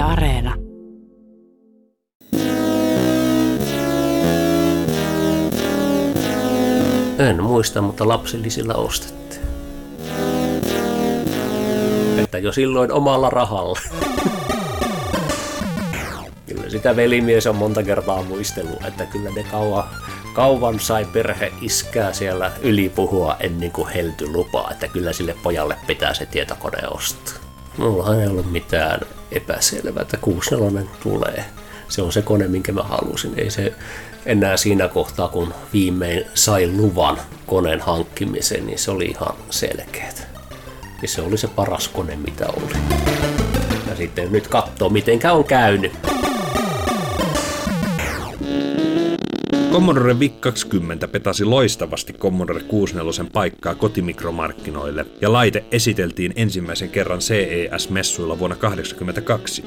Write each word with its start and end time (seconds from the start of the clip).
Areena. 0.00 0.54
En 7.18 7.42
muista, 7.42 7.82
mutta 7.82 8.08
lapsillisilla 8.08 8.74
ostettiin. 8.74 9.42
Että 12.18 12.38
jo 12.38 12.52
silloin 12.52 12.92
omalla 12.92 13.30
rahalla. 13.30 13.78
Kyllä 16.46 16.70
sitä 16.70 16.96
velimies 16.96 17.46
on 17.46 17.56
monta 17.56 17.82
kertaa 17.82 18.22
muistellut, 18.22 18.84
että 18.84 19.06
kyllä 19.06 19.30
ne 19.30 19.44
kauan, 19.50 19.84
kauan 20.34 20.80
sai 20.80 21.04
perhe 21.04 21.52
iskää 21.60 22.12
siellä 22.12 22.52
ylipuhua 22.62 23.36
ennen 23.40 23.70
kuin 23.70 23.88
helty 23.88 24.32
lupaa, 24.32 24.70
että 24.70 24.88
kyllä 24.88 25.12
sille 25.12 25.36
pojalle 25.42 25.76
pitää 25.86 26.14
se 26.14 26.26
tietokone 26.26 26.88
ostaa. 26.88 27.39
Mulla 27.80 28.16
ei 28.16 28.26
ollut 28.28 28.52
mitään 28.52 29.00
epäselvää, 29.32 30.02
että 30.02 30.16
64 30.16 30.90
tulee. 31.02 31.44
Se 31.88 32.02
on 32.02 32.12
se 32.12 32.22
kone, 32.22 32.48
minkä 32.48 32.72
mä 32.72 32.82
halusin. 32.82 33.32
Ei 33.36 33.50
se 33.50 33.72
enää 34.26 34.56
siinä 34.56 34.88
kohtaa, 34.88 35.28
kun 35.28 35.54
viimein 35.72 36.24
sai 36.34 36.70
luvan 36.76 37.18
koneen 37.46 37.80
hankkimiseen, 37.80 38.66
niin 38.66 38.78
se 38.78 38.90
oli 38.90 39.04
ihan 39.04 39.34
selkeät. 39.50 40.26
Ja 41.02 41.08
se 41.08 41.22
oli 41.22 41.38
se 41.38 41.48
paras 41.48 41.88
kone, 41.88 42.16
mitä 42.16 42.46
oli. 42.46 42.74
Ja 43.90 43.96
sitten 43.96 44.32
nyt 44.32 44.48
katsoo, 44.48 44.88
mitenkä 44.88 45.32
on 45.32 45.44
käynyt. 45.44 45.92
Commodore 49.72 50.14
VIC-20 50.18 51.08
petasi 51.12 51.44
loistavasti 51.44 52.12
Commodore 52.12 52.60
64 52.60 53.30
paikkaa 53.32 53.74
kotimikromarkkinoille 53.74 55.06
ja 55.20 55.32
laite 55.32 55.64
esiteltiin 55.70 56.32
ensimmäisen 56.36 56.88
kerran 56.90 57.18
CES-messuilla 57.18 58.38
vuonna 58.38 58.56
1982. 58.56 59.64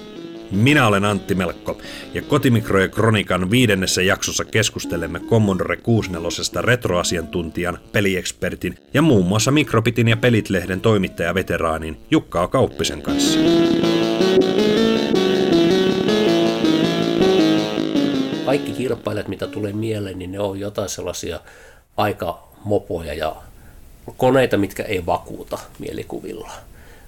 Minä 0.51 0.87
olen 0.87 1.05
Antti 1.05 1.35
Melkko 1.35 1.77
ja 2.13 2.21
Kotimikrojen 2.21 2.91
Kronikan 2.91 3.51
viidennessä 3.51 4.01
jaksossa 4.01 4.45
keskustelemme 4.45 5.19
Commodore 5.19 5.77
64 5.77 6.61
retroasiantuntijan, 6.61 7.77
peliekspertin 7.91 8.75
ja 8.93 9.01
muun 9.01 9.25
muassa 9.25 9.51
Mikropitin 9.51 10.07
ja 10.07 10.17
Pelit-lehden 10.17 10.81
toimittaja-veteraanin 10.81 11.97
Jukka 12.11 12.47
Kauppisen 12.47 13.01
kanssa. 13.01 13.39
Kaikki 18.53 18.73
kilpailijat, 18.73 19.27
mitä 19.27 19.47
tulee 19.47 19.73
mieleen, 19.73 20.19
niin 20.19 20.31
ne 20.31 20.39
on 20.39 20.59
jotain 20.59 20.89
sellaisia 20.89 21.39
aika 21.97 22.47
mopoja 22.63 23.13
ja 23.13 23.35
koneita, 24.17 24.57
mitkä 24.57 24.83
ei 24.83 25.05
vakuuta 25.05 25.59
mielikuvilla. 25.79 26.51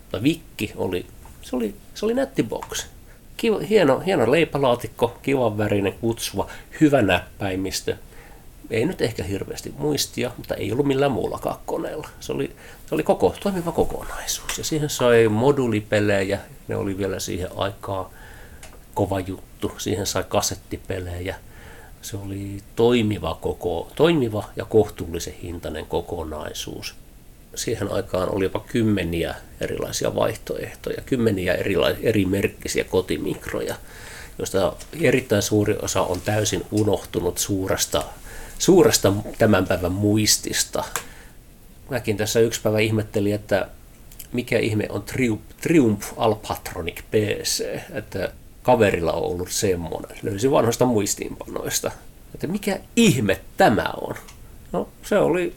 Mutta 0.02 0.24
Vikki 0.24 0.74
oli, 0.76 1.06
se 1.42 1.56
oli, 1.56 1.76
se 1.94 2.06
oli 2.06 2.14
nätti 2.14 2.44
box. 2.44 2.86
Kiva, 3.38 3.60
hieno, 3.60 4.00
hieno 4.00 4.32
leipälaatikko, 4.32 5.18
kivan 5.22 5.58
värinen, 5.58 5.94
kutsuva, 5.94 6.48
hyvä 6.82 7.02
näppäimistö. 7.02 7.96
Ei 8.70 8.86
nyt 8.86 9.02
ehkä 9.02 9.24
hirveästi 9.24 9.74
muistia, 9.78 10.32
mutta 10.38 10.56
ei 10.56 10.72
ollut 10.72 10.88
millään 10.88 11.12
muullakaan 11.12 11.58
koneella. 11.66 12.10
Se 12.20 12.32
oli, 12.32 12.56
se 12.90 12.96
oli 12.96 13.04
koko, 13.04 13.36
toimiva 13.44 13.72
kokonaisuus. 13.72 14.58
Ja 14.58 14.64
siihen 14.64 14.90
sai 14.90 15.28
modulipelejä, 15.28 16.40
ne 16.68 16.76
oli 16.76 16.98
vielä 16.98 17.20
siihen 17.20 17.50
aikaan 17.56 18.06
kova 18.96 19.20
juttu. 19.20 19.72
Siihen 19.78 20.06
sai 20.06 20.24
kasettipelejä. 20.28 21.36
Se 22.02 22.18
oli 22.18 22.58
toimiva, 22.76 23.38
koko, 23.42 23.92
toimiva 23.96 24.50
ja 24.56 24.66
kohtuullisen 24.66 25.34
hintainen 25.34 25.86
kokonaisuus. 25.86 26.96
Siihen 27.56 27.92
aikaan 27.92 28.30
oli 28.30 28.46
jopa 28.46 28.60
kymmeniä 28.60 29.36
erilaisia 29.62 30.16
vaihtoehtoja, 30.16 31.02
kymmeniä 31.06 31.54
erila- 31.54 31.98
eri 32.02 32.26
merkkisiä 32.26 32.84
kotimikroja, 32.84 33.76
joista 34.38 34.74
erittäin 35.02 35.42
suuri 35.42 35.76
osa 35.82 36.02
on 36.02 36.22
täysin 36.22 36.66
unohtunut 36.72 37.38
suuresta, 37.38 38.04
suuresta 38.60 39.14
tämän 39.38 39.68
päivän 39.68 39.92
muistista. 39.92 40.84
Mäkin 41.90 42.18
tässä 42.18 42.40
yksi 42.40 42.62
päivä 42.62 42.80
ihmettelin, 42.80 43.36
että 43.36 43.70
mikä 44.34 44.60
ihme 44.60 44.88
on 44.90 45.04
Triumph 45.62 46.14
Alpatronic 46.18 47.02
PC, 47.12 47.66
että 47.94 48.32
kaverilla 48.66 49.14
on 49.14 49.24
ollut 49.24 49.52
semmoinen. 49.52 50.18
Löysin 50.24 50.52
vanhoista 50.52 50.86
muistiinpanoista, 50.86 51.92
että 52.34 52.48
mikä 52.48 52.80
ihme 52.96 53.42
tämä 53.58 53.94
on. 54.02 54.16
No 54.72 54.90
se 55.04 55.18
oli 55.18 55.56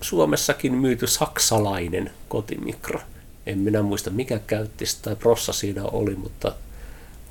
Suomessakin 0.00 0.74
myyty 0.74 1.06
saksalainen 1.06 2.10
kotimikro. 2.28 3.00
En 3.46 3.58
minä 3.58 3.82
muista 3.82 4.10
mikä 4.10 4.38
käytti 4.38 4.84
tai 5.02 5.16
prossa 5.16 5.52
siinä 5.52 5.84
oli, 5.84 6.14
mutta 6.14 6.54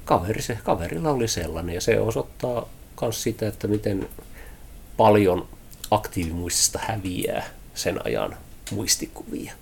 kaveri, 0.06 0.42
se, 0.42 0.58
kaverilla 0.64 1.12
oli 1.12 1.28
sellainen 1.28 1.76
ja 1.76 1.82
se 1.82 2.00
osoittaa 2.00 2.70
myös 3.02 3.24
sitä, 3.24 3.48
että 3.48 3.68
miten 3.68 4.09
paljon 4.98 5.48
aktiivimuistista 5.92 6.80
häviää 6.84 7.50
sen 7.74 8.06
ajan 8.06 8.38
muistikuvia, 8.72 9.53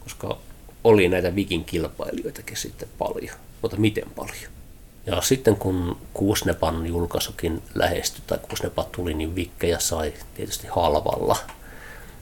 koska 0.00 0.38
oli 0.84 1.08
näitä 1.08 1.34
vikin 1.34 1.64
kilpailijoitakin 1.64 2.56
sitten 2.56 2.88
paljon, 2.98 3.36
mutta 3.62 3.76
miten 3.76 4.10
paljon. 4.16 4.61
Ja 5.06 5.20
sitten 5.20 5.56
kun 5.56 5.96
Kuusnepan 6.14 6.86
julkaisukin 6.86 7.62
lähestyi 7.74 8.22
tai 8.26 8.38
Kuusnepa 8.38 8.88
tuli, 8.92 9.14
niin 9.14 9.34
vikkejä 9.34 9.78
sai 9.78 10.12
tietysti 10.34 10.66
halvalla. 10.66 11.36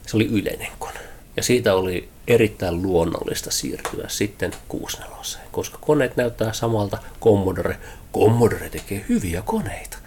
Se 0.06 0.16
oli 0.16 0.26
yleinen 0.26 0.72
kone. 0.78 1.00
Ja 1.36 1.42
siitä 1.42 1.74
oli 1.74 2.08
erittäin 2.26 2.82
luonnollista 2.82 3.50
siirtyä 3.50 4.04
sitten 4.08 4.52
64, 4.68 5.48
koska 5.52 5.78
koneet 5.80 6.16
näyttää 6.16 6.52
samalta 6.52 6.98
Commodore. 7.20 7.78
Commodore 8.14 8.70
tekee 8.70 9.04
hyviä 9.08 9.42
koneita. 9.42 9.98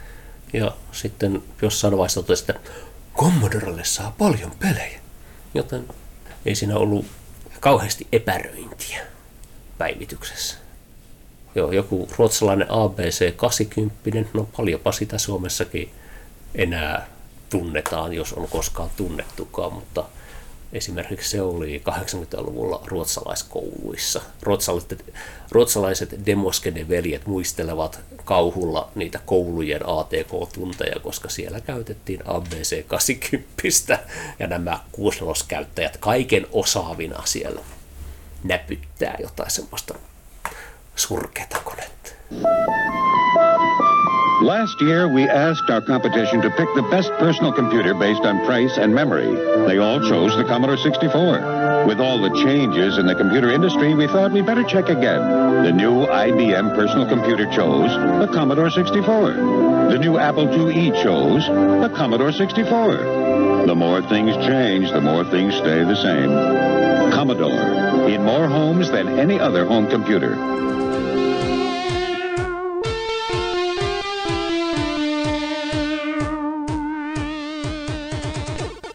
Ja 0.53 0.72
sitten 0.91 1.44
jossain 1.61 1.97
vaiheessa 1.97 2.22
totesi, 2.22 2.44
että 2.50 2.69
Commodorelle 3.16 3.84
saa 3.84 4.16
paljon 4.17 4.51
pelejä. 4.59 5.00
Joten 5.53 5.88
ei 6.45 6.55
siinä 6.55 6.78
ollut 6.78 7.05
kauheasti 7.59 8.07
epäröintiä 8.11 9.01
päivityksessä. 9.78 10.62
Joo, 11.56 11.72
joku 11.72 12.09
ruotsalainen 12.18 12.72
ABC 12.72 13.36
80, 13.36 14.30
no 14.34 14.47
paljonpa 14.58 14.91
sitä 14.91 15.18
Suomessakin 15.18 15.91
enää 16.56 17.08
tunnetaan, 17.50 18.14
jos 18.14 18.34
on 18.34 18.47
koskaan 18.47 18.90
tunnettukaan, 18.97 19.74
mutta 19.74 20.03
esimerkiksi 20.74 21.30
se 21.30 21.41
oli 21.41 21.84
80-luvulla 21.90 22.84
ruotsalaiskouluissa. 22.86 24.22
Ruotsalaiset, 24.41 25.06
ruotsalaiset 25.52 26.19
Demoskene-veljet 26.25 27.25
muistelevat 27.25 28.00
kauhulla 28.25 28.91
niitä 28.96 29.20
koulujen 29.25 29.81
ATK-tunteja, 29.85 31.00
koska 31.00 31.30
siellä 31.30 31.62
käytettiin 31.62 32.20
ABC 32.25 32.88
80 32.88 34.00
ja 34.40 34.47
nämä 34.47 34.80
kuusloskäyttäjät 34.91 35.97
kaiken 35.97 36.47
osaavina 36.52 37.25
siellä 37.25 37.62
näpyttää 38.44 39.18
jotain 39.20 39.52
semmoista 39.52 39.94
konetta. 40.96 42.14
Last 44.44 44.81
year, 44.81 45.08
we 45.08 45.24
asked 45.24 45.70
our 45.70 45.81
competition 45.81 46.42
to 46.42 46.50
pick 46.50 46.68
the 46.76 46.81
best 46.92 47.09
personal 47.14 47.54
computer 47.54 47.94
based 47.94 48.24
on 48.24 48.46
price 48.46 48.78
and 48.78 48.94
memory. 48.94 49.34
They 49.68 49.78
all 49.78 50.02
chose 50.02 50.36
the 50.36 50.44
Commodore 50.44 50.76
64. 50.76 51.86
With 51.88 52.02
all 52.02 52.22
the 52.22 52.44
changes 52.44 52.98
in 52.98 53.06
the 53.08 53.16
computer 53.16 53.50
industry, 53.50 53.94
we 53.94 54.08
thought 54.08 54.32
we'd 54.32 54.46
better 54.46 54.64
check 54.64 54.90
again. 54.90 55.22
The 55.64 55.72
new 55.72 56.06
IBM 56.06 56.76
personal 56.76 57.08
computer 57.08 57.46
chose 57.52 57.90
the 58.20 58.32
Commodore 58.34 58.70
64. 58.70 59.32
The 59.92 59.98
new 59.98 60.18
Apple 60.18 60.48
IIe 60.48 61.02
chose 61.02 61.46
the 61.48 61.94
Commodore 61.96 62.34
64. 62.34 63.66
The 63.66 63.76
more 63.76 64.02
things 64.09 64.36
change, 64.46 64.92
the 64.92 65.02
more 65.02 65.24
things 65.24 65.56
stay 65.56 65.84
the 65.86 65.96
same. 65.96 66.72
Commodore, 67.23 68.09
in 68.09 68.22
more 68.22 68.47
homes 68.50 68.91
than 68.91 69.07
any 69.19 69.39
other 69.39 69.66
home 69.66 69.88
computer. 69.88 70.35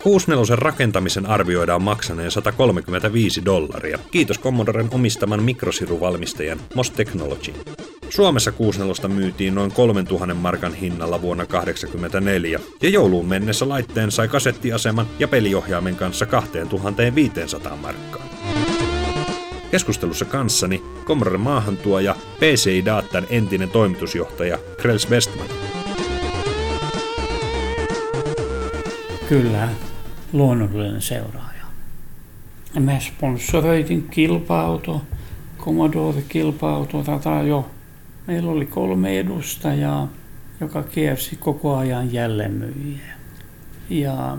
64 0.05 0.57
rakentamisen 0.57 1.27
arvioidaan 1.27 1.83
maksaneen 1.83 2.31
135 2.59 3.45
dollaria. 3.45 3.99
Kiitos 4.11 4.39
Commodoren 4.39 4.89
omistaman 4.91 5.43
mikrosiruvalmistajan 5.43 6.59
MOS 6.75 6.91
Technology. 6.91 7.55
Suomessa 8.11 8.53
64 8.53 9.17
myytiin 9.17 9.55
noin 9.55 9.73
3000 9.73 10.35
markan 10.35 10.75
hinnalla 10.75 11.23
vuonna 11.23 11.47
1984, 11.47 12.61
ja 12.83 12.89
jouluun 12.89 13.27
mennessä 13.27 13.69
laitteen 13.69 14.11
sai 14.11 14.29
kasettiaseman 14.29 15.07
ja 15.19 15.29
peliohjaimen 15.29 15.97
kanssa 15.97 16.27
2500 16.27 17.77
markkaa. 17.77 18.23
Keskustelussa 19.71 20.25
kanssani 20.25 20.83
Commodore 21.05 21.39
maahantuoja 21.39 22.15
PCI 22.39 22.85
Datan 22.85 23.27
entinen 23.31 23.71
toimitusjohtaja 23.71 24.59
Krels 24.77 25.11
Westman. 25.11 25.47
Kyllä, 29.29 29.69
luonnollinen 30.33 31.03
seuraaja. 31.03 31.65
Mä 32.81 33.01
sponsoroitin 33.01 34.09
kilpa-auto, 34.09 35.03
Commodore 35.59 36.23
kilpa-auto 36.29 37.03
tätä 37.03 37.31
jo 37.31 37.67
Meillä 38.29 38.51
oli 38.51 38.67
kolme 38.67 39.19
edustajaa, 39.19 40.13
joka 40.61 40.83
kiersi 40.83 41.37
koko 41.37 41.77
ajan 41.77 42.13
jälleenmyyjiä. 42.13 43.15
Ja 43.91 44.39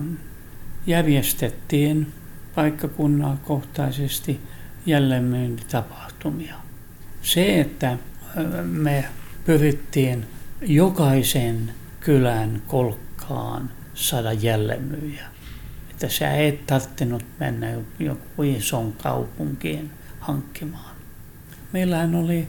järjestettiin 0.88 2.13
paikkakunnan 2.56 3.38
kohtaisesti 3.38 4.39
jälleenmyyntitapahtumia. 4.86 6.56
Se, 7.21 7.59
että 7.59 7.97
me 8.63 9.06
pyrittiin 9.45 10.25
jokaisen 10.62 11.71
kylän 12.00 12.62
kolkkaan 12.68 13.69
saada 13.94 14.33
jälleenmyyjä. 14.33 15.25
Että 15.92 16.09
sä 16.09 16.33
et 16.33 16.68
tarvinnut 16.68 17.25
mennä 17.39 17.68
joku 18.00 18.44
ison 18.44 18.94
kaupunkiin 18.94 19.92
hankkimaan. 20.19 20.95
Meillähän 21.74 22.15
oli 22.15 22.47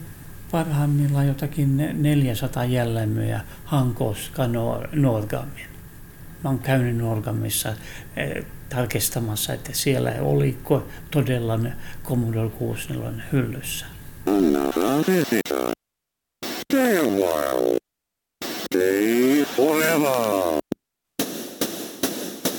parhaimmillaan 0.51 1.27
jotakin 1.27 1.77
400 2.03 2.65
jälleenmyyjä 2.65 3.41
Hankoska 3.65 4.43
Norgamin. 4.93 5.67
Mä 6.45 6.51
oon 6.51 6.59
käynyt 6.59 6.97
Norgamissa 6.97 7.69
eh, 8.17 8.45
tarkistamassa, 8.69 9.53
että 9.53 9.71
siellä 9.73 10.13
oli 10.21 10.59
todella 11.11 11.59
Commodore 12.05 12.49
64 12.49 13.23
hyllyssä. 13.33 13.87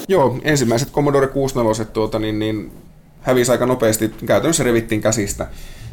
Joo, 0.08 0.40
ensimmäiset 0.44 0.92
Commodore 0.92 1.28
64 1.28 1.86
tuota, 1.86 2.20
niin, 2.20 2.40
niin 2.40 2.72
hävisi 3.22 3.52
aika 3.52 3.66
nopeasti, 3.66 4.10
käytännössä 4.26 4.64
revittiin 4.64 5.02
käsistä. 5.02 5.48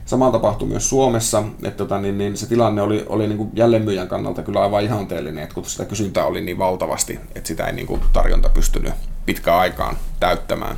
Sama 0.08 0.31
tapahtui 0.31 0.69
myös 0.69 0.88
Suomessa, 0.88 1.43
että 1.62 1.76
tota, 1.78 1.99
niin, 1.99 2.19
niin 2.19 2.37
se 2.37 2.46
tilanne 2.46 2.82
oli, 2.82 3.05
oli 3.08 3.26
niin 3.26 3.37
kuin 3.38 3.50
jälleenmyyjän 3.55 4.08
kannalta 4.08 4.43
kyllä 4.43 4.62
aivan 4.62 4.84
ihanteellinen, 4.84 5.43
että 5.43 5.55
kun 5.55 5.64
sitä 5.64 5.84
kysyntää 5.84 6.25
oli 6.25 6.40
niin 6.40 6.58
valtavasti, 6.58 7.20
että 7.34 7.49
sitä 7.49 7.66
ei 7.66 7.72
niin 7.72 7.87
kuin 7.87 8.00
tarjonta 8.12 8.49
pystynyt 8.49 8.94
pitkään 9.26 9.58
aikaan 9.58 9.96
täyttämään. 10.20 10.76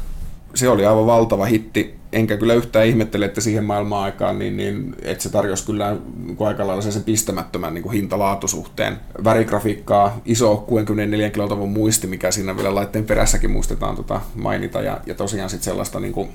Se 0.54 0.68
oli 0.68 0.86
aivan 0.86 1.06
valtava 1.06 1.44
hitti, 1.44 1.94
enkä 2.12 2.36
kyllä 2.36 2.54
yhtään 2.54 2.86
ihmettele, 2.86 3.24
että 3.24 3.40
siihen 3.40 3.64
maailman 3.64 4.02
aikaan, 4.02 4.38
niin, 4.38 4.56
niin 4.56 4.96
että 5.02 5.22
se 5.22 5.30
tarjosi 5.30 5.66
kyllä 5.66 5.96
niin 6.16 6.36
kuin 6.36 6.48
aika 6.48 6.66
lailla 6.66 6.82
sen 6.82 7.02
pistämättömän 7.02 7.74
niin 7.74 7.90
hinta-laatusuhteen. 7.90 8.96
Värigrafiikkaa, 9.24 10.20
iso 10.24 10.56
64 10.56 11.30
kilotavun 11.30 11.70
muisti, 11.70 12.06
mikä 12.06 12.30
siinä 12.30 12.56
vielä 12.56 12.74
laitteen 12.74 13.04
perässäkin 13.04 13.50
muistetaan 13.50 13.96
tota 13.96 14.20
mainita, 14.34 14.80
ja, 14.80 15.00
ja 15.06 15.14
tosiaan 15.14 15.50
sitten 15.50 15.64
sellaista 15.64 16.00
niin 16.00 16.12
kuin, 16.12 16.28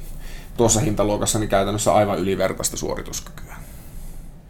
tuossa 0.57 0.79
hintaluokassa 0.79 1.39
niin 1.39 1.49
käytännössä 1.49 1.93
aivan 1.93 2.19
ylivertaista 2.19 2.77
suorituskykyä. 2.77 3.55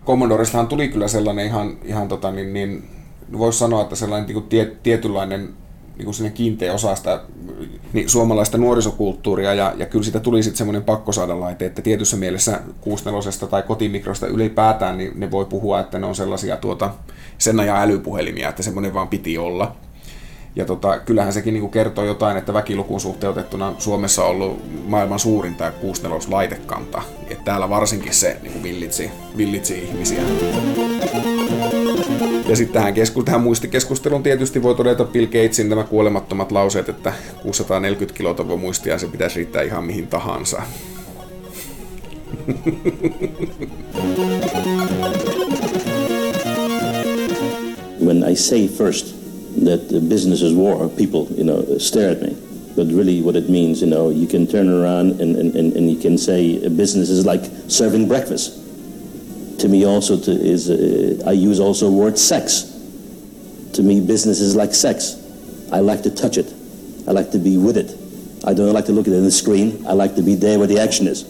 Commodorestahan 0.05 0.67
tuli 0.67 0.87
kyllä 0.87 1.07
sellainen 1.07 1.45
ihan, 1.45 1.77
ihan 1.83 2.07
tota, 2.07 2.31
niin, 2.31 2.53
niin, 2.53 2.89
voisi 3.37 3.59
sanoa, 3.59 3.81
että 3.81 3.95
sellainen 3.95 4.27
niin 4.27 4.33
kuin 4.33 4.49
tie, 4.49 4.71
tietynlainen 4.83 5.53
niin 5.97 6.05
kuin 6.05 6.31
kiinteä 6.33 6.73
osa 6.73 6.95
sitä 6.95 7.21
niin 7.93 8.09
suomalaista 8.09 8.57
nuorisokulttuuria 8.57 9.53
ja, 9.53 9.73
ja 9.77 9.85
kyllä 9.85 10.03
siitä 10.03 10.19
tuli 10.19 10.43
sitten 10.43 10.57
semmoinen 10.57 10.83
pakko 10.83 11.11
saada 11.11 11.39
laite, 11.39 11.65
että 11.65 11.81
tietyssä 11.81 12.17
mielessä 12.17 12.61
64 12.81 13.47
tai 13.47 13.63
kotimikrosta 13.63 14.27
ylipäätään 14.27 14.97
niin 14.97 15.19
ne 15.19 15.31
voi 15.31 15.45
puhua, 15.45 15.79
että 15.79 15.99
ne 15.99 16.05
on 16.05 16.15
sellaisia 16.15 16.57
tuota, 16.57 16.93
sen 17.37 17.59
ajan 17.59 17.81
älypuhelimia, 17.81 18.49
että 18.49 18.63
semmoinen 18.63 18.93
vaan 18.93 19.07
piti 19.07 19.37
olla. 19.37 19.75
Ja 20.55 20.65
tota, 20.65 20.99
kyllähän 20.99 21.33
sekin 21.33 21.53
niin 21.53 21.71
kertoo 21.71 22.05
jotain, 22.05 22.37
että 22.37 22.53
väkilukuun 22.53 22.99
suhteutettuna 22.99 23.75
Suomessa 23.77 24.23
on 24.23 24.29
ollut 24.29 24.61
maailman 24.87 25.19
suurin 25.19 25.55
tämä 25.55 25.71
64 25.71 26.27
laitekanta. 26.31 27.01
Et 27.29 27.43
täällä 27.43 27.69
varsinkin 27.69 28.13
se 28.13 28.37
niin 28.41 28.63
villitsi, 28.63 29.11
villitsi 29.37 29.83
ihmisiä. 29.83 30.21
Ja 32.47 32.55
sitten 32.55 32.73
tähän, 32.73 32.93
kesku, 32.93 33.23
tähän 33.23 33.41
muistikeskusteluun 33.41 34.23
tietysti 34.23 34.63
voi 34.63 34.75
todeta 34.75 35.05
Bill 35.05 35.25
Gatesin 35.25 35.69
nämä 35.69 35.83
kuolemattomat 35.83 36.51
lauseet, 36.51 36.89
että 36.89 37.13
640 37.41 38.17
kilotavua 38.17 38.57
muistia 38.57 38.99
se 38.99 39.07
pitäisi 39.07 39.35
riittää 39.35 39.61
ihan 39.61 39.83
mihin 39.83 40.07
tahansa. 40.07 40.61
When 48.05 48.31
I 48.31 48.35
say 48.35 48.67
first 48.67 49.24
that 49.63 50.07
business 50.09 50.41
is 50.41 50.53
war, 50.53 50.89
people, 50.89 51.27
you 51.31 51.43
know, 51.43 51.77
stare 51.77 52.09
at 52.11 52.21
me. 52.21 52.35
But 52.75 52.87
really 52.87 53.21
what 53.21 53.35
it 53.35 53.49
means, 53.49 53.81
you 53.81 53.87
know, 53.87 54.09
you 54.09 54.27
can 54.27 54.47
turn 54.47 54.67
around 54.67 55.21
and, 55.21 55.35
and, 55.35 55.55
and 55.55 55.89
you 55.89 55.97
can 55.97 56.17
say 56.17 56.67
business 56.67 57.09
is 57.09 57.25
like 57.25 57.43
serving 57.67 58.07
breakfast. 58.07 58.61
To 59.61 59.69
me 59.69 59.85
also 59.85 60.19
to, 60.19 60.31
is, 60.31 60.69
uh, 60.69 61.23
I 61.25 61.31
use 61.31 61.59
also 61.59 61.89
word 61.89 62.17
sex. 62.19 62.63
To 63.73 63.81
me 63.81 64.01
business 64.01 64.41
is 64.41 64.55
like 64.55 64.73
sex. 64.73 65.15
I 65.71 65.79
like 65.79 66.03
to 66.03 66.11
touch 66.11 66.37
it. 66.37 66.53
I 67.07 67.11
like 67.11 67.31
to 67.31 67.39
be 67.39 67.57
with 67.57 67.77
it. 67.77 67.95
I 68.45 68.53
don't 68.53 68.73
like 68.73 68.85
to 68.85 68.91
look 68.91 69.07
at 69.07 69.13
it 69.13 69.17
on 69.17 69.23
the 69.23 69.31
screen. 69.31 69.85
I 69.87 69.93
like 69.93 70.15
to 70.15 70.21
be 70.21 70.35
there 70.35 70.59
where 70.59 70.67
the 70.67 70.79
action 70.79 71.07
is. 71.07 71.23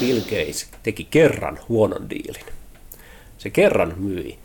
Bill 0.00 0.20
Gates 0.28 0.66
teki 0.82 1.06
kerran 1.10 1.58
huonon 1.68 2.08
diilin. 2.08 2.63
Se 3.44 3.50
kerran 3.50 3.94
myi 3.96 4.38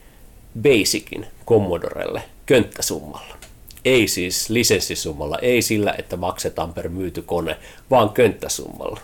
Basicin 0.61 1.25
Commodorelle 1.47 2.21
könttäsummalla. 2.45 3.37
Ei 3.85 4.07
siis 4.07 4.49
lisenssisummalla, 4.49 5.37
ei 5.41 5.61
sillä, 5.61 5.95
että 5.97 6.17
maksetaan 6.17 6.73
per 6.73 6.89
myyty 6.89 7.21
kone, 7.21 7.57
vaan 7.89 8.09
könttäsummalla. 8.09 8.99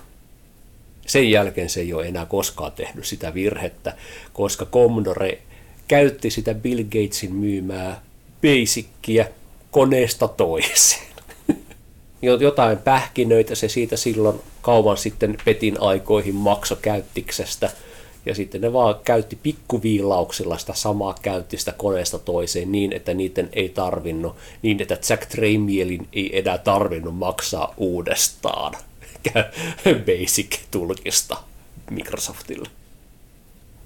Sen 1.07 1.31
jälkeen 1.31 1.69
se 1.69 1.79
ei 1.79 1.93
ole 1.93 2.07
enää 2.07 2.25
koskaan 2.25 2.71
tehnyt 2.71 3.05
sitä 3.05 3.33
virhettä, 3.33 3.93
koska 4.33 4.65
Commodore 4.65 5.37
käytti 5.87 6.29
sitä 6.29 6.53
Bill 6.53 6.83
Gatesin 6.83 7.35
myymää 7.35 8.01
Basicia 8.41 9.25
koneesta 9.71 10.27
toiseen. 10.27 11.07
Jotain 12.39 12.77
pähkinöitä 12.77 13.55
se 13.55 13.69
siitä 13.69 13.97
silloin 13.97 14.41
kauan 14.61 14.97
sitten 14.97 15.37
Petin 15.45 15.81
aikoihin 15.81 16.35
maksokäyttiksestä– 16.35 17.69
ja 18.25 18.35
sitten 18.35 18.61
ne 18.61 18.73
vaan 18.73 18.95
käytti 19.03 19.35
pikkuviilauksilla 19.35 20.57
sitä 20.57 20.73
samaa 20.73 21.15
käyttistä 21.21 21.71
koneesta 21.71 22.19
toiseen 22.19 22.71
niin, 22.71 22.93
että 22.93 23.13
niiden 23.13 23.49
ei 23.53 23.69
tarvinnut, 23.69 24.35
niin 24.61 24.81
että 24.81 24.97
Jack 25.09 25.25
Tramielin 25.25 26.07
ei 26.13 26.39
enää 26.39 26.57
tarvinnut 26.57 27.17
maksaa 27.17 27.73
uudestaan 27.77 28.73
Basic-tulkista 30.05 31.37
Microsoftille. 31.89 32.69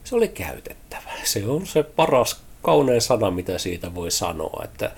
Se 0.03 0.15
oli 0.15 0.27
käytettävä. 0.27 1.11
Se 1.23 1.45
on 1.45 1.67
se 1.67 1.83
paras 1.83 2.41
kaunein 2.61 3.01
sana, 3.01 3.31
mitä 3.31 3.57
siitä 3.57 3.95
voi 3.95 4.11
sanoa, 4.11 4.61
että 4.63 4.91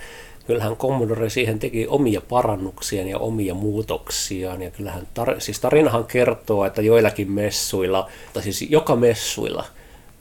kyllähän 0.52 0.76
Commodore 0.76 1.30
siihen 1.30 1.60
teki 1.60 1.88
omia 1.88 2.22
parannuksia 2.22 3.08
ja 3.08 3.18
omia 3.18 3.54
muutoksiaan. 3.54 4.62
Ja 4.62 4.72
kyllähän 4.72 5.08
tar- 5.20 5.40
siis 5.40 5.60
tarinahan 5.60 6.06
kertoo, 6.06 6.66
että 6.66 6.82
joillakin 6.82 7.32
messuilla, 7.32 8.10
tai 8.34 8.44
siis 8.44 8.62
joka 8.70 8.96
messuilla, 8.96 9.66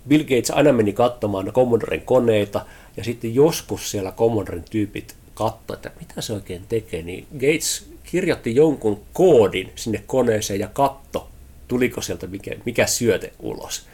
Bill 0.08 0.22
Gates 0.22 0.50
aina 0.50 0.72
meni 0.72 0.92
katsomaan 0.92 1.52
Commodoren 1.52 2.00
koneita, 2.00 2.66
ja 2.96 3.04
sitten 3.04 3.34
joskus 3.34 3.90
siellä 3.90 4.12
Commodoren 4.12 4.64
tyypit 4.70 5.14
katsoi, 5.34 5.74
että 5.74 5.90
mitä 6.00 6.20
se 6.20 6.32
oikein 6.32 6.62
tekee, 6.68 7.02
niin 7.02 7.26
Gates 7.32 7.90
kirjoitti 8.04 8.54
jonkun 8.54 9.00
koodin 9.12 9.72
sinne 9.74 10.02
koneeseen 10.06 10.60
ja 10.60 10.68
katto, 10.68 11.28
tuliko 11.68 12.00
sieltä 12.00 12.26
mikä, 12.26 12.50
mikä 12.64 12.86
syöte 12.86 13.32
ulos. 13.38 13.86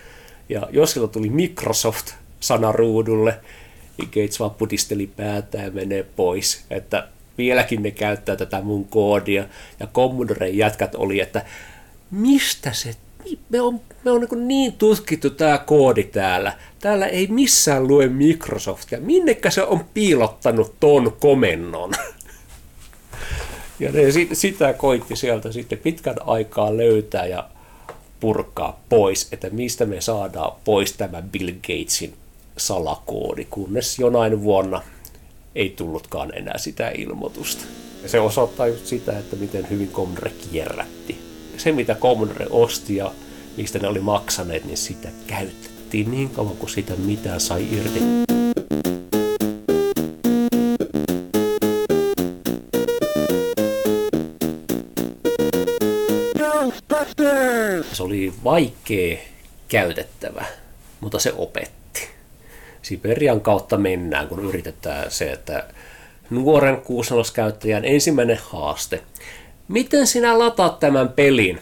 Ja 0.48 0.68
jos 0.70 0.92
sieltä 0.92 1.12
tuli 1.12 1.30
Microsoft-sana 1.30 2.72
ruudulle, 2.72 3.34
niin 3.98 4.08
Gates 4.08 4.40
vaan 4.40 4.50
putisteli 4.50 5.06
päätä 5.06 5.58
ja 5.58 5.70
menee 5.70 6.02
pois. 6.02 6.64
Että 6.70 7.08
vieläkin 7.38 7.82
ne 7.82 7.90
käyttää 7.90 8.36
tätä 8.36 8.60
mun 8.60 8.84
koodia. 8.84 9.44
Ja 9.80 9.86
Commodore 9.86 10.48
jätkät 10.48 10.94
oli, 10.94 11.20
että 11.20 11.44
mistä 12.10 12.72
se, 12.72 12.94
me 13.48 13.60
on, 13.60 13.80
me 14.04 14.10
on 14.10 14.20
niin, 14.20 14.48
niin 14.48 14.72
tutkittu 14.72 15.30
tämä 15.30 15.58
koodi 15.58 16.04
täällä. 16.04 16.52
Täällä 16.80 17.06
ei 17.06 17.26
missään 17.26 17.88
lue 17.88 18.08
Microsoftia. 18.08 19.00
Minnekä 19.00 19.50
se 19.50 19.62
on 19.62 19.84
piilottanut 19.94 20.74
ton 20.80 21.16
komennon? 21.20 21.92
Ja 23.80 23.92
ne 23.92 24.02
sitä 24.32 24.72
koitti 24.72 25.16
sieltä 25.16 25.52
sitten 25.52 25.78
pitkän 25.78 26.16
aikaa 26.26 26.76
löytää 26.76 27.26
ja 27.26 27.48
purkaa 28.20 28.80
pois, 28.88 29.28
että 29.32 29.50
mistä 29.50 29.84
me 29.86 30.00
saadaan 30.00 30.52
pois 30.64 30.92
tämä 30.92 31.22
Bill 31.22 31.52
Gatesin 31.52 32.14
salakoodi, 32.56 33.44
kunnes 33.44 33.98
jonain 33.98 34.42
vuonna 34.42 34.82
ei 35.54 35.70
tullutkaan 35.70 36.38
enää 36.38 36.58
sitä 36.58 36.90
ilmoitusta. 36.90 37.64
Ja 38.02 38.08
se 38.08 38.20
osoittaa 38.20 38.66
just 38.66 38.86
sitä, 38.86 39.18
että 39.18 39.36
miten 39.36 39.70
hyvin 39.70 39.90
Commodore 39.92 40.32
kierrätti. 40.50 41.20
Se, 41.56 41.72
mitä 41.72 41.94
Commodore 41.94 42.46
osti 42.50 42.96
ja 42.96 43.12
mistä 43.56 43.78
ne 43.78 43.88
oli 43.88 44.00
maksaneet, 44.00 44.64
niin 44.64 44.76
sitä 44.76 45.08
käytettiin 45.26 46.10
niin 46.10 46.30
kauan 46.30 46.56
kuin 46.56 46.70
sitä 46.70 46.96
mitään 46.96 47.40
sai 47.40 47.66
irti. 47.72 48.00
Se 57.92 58.02
oli 58.02 58.32
vaikea 58.44 59.18
käytettävä, 59.68 60.44
mutta 61.00 61.18
se 61.18 61.32
opetti. 61.32 61.85
Siberian 62.86 63.40
kautta 63.40 63.76
mennään, 63.76 64.28
kun 64.28 64.44
yritetään 64.44 65.10
se, 65.10 65.32
että 65.32 65.64
nuoren 66.30 66.80
kuusennoskäyttäjän 66.80 67.84
ensimmäinen 67.84 68.38
haaste. 68.42 69.02
Miten 69.68 70.06
sinä 70.06 70.38
lataat 70.38 70.80
tämän 70.80 71.08
pelin? 71.08 71.60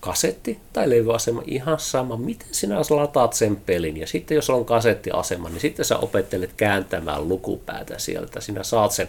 kasetti 0.00 0.58
tai 0.72 0.90
levyasema, 0.90 1.42
ihan 1.46 1.78
sama, 1.78 2.16
miten 2.16 2.48
sinä 2.52 2.80
lataat 2.90 3.32
sen 3.32 3.56
pelin. 3.56 3.96
Ja 3.96 4.06
sitten 4.06 4.34
jos 4.34 4.50
on 4.50 4.64
kasettiasema, 4.64 5.48
niin 5.48 5.60
sitten 5.60 5.84
sä 5.84 5.98
opettelet 5.98 6.52
kääntämään 6.56 7.28
lukupäätä 7.28 7.98
sieltä. 7.98 8.40
Sinä 8.40 8.62
saat 8.62 8.92
sen 8.92 9.08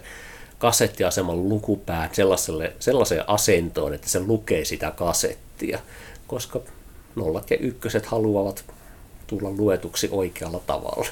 kasettiaseman 0.60 1.50
lukupään 1.50 2.10
sellaiselle, 2.14 2.74
sellaiseen 2.80 3.30
asentoon, 3.30 3.94
että 3.94 4.10
se 4.10 4.20
lukee 4.20 4.66
sitä 4.66 4.92
kasettia, 4.92 5.80
koska 6.28 6.60
nollat 7.16 7.52
ja 7.52 7.58
ykköset 7.58 8.06
haluavat 8.06 8.75
tulla 9.28 9.50
luetuksi 9.50 10.10
oikealla 10.12 10.60
tavalla. 10.68 11.08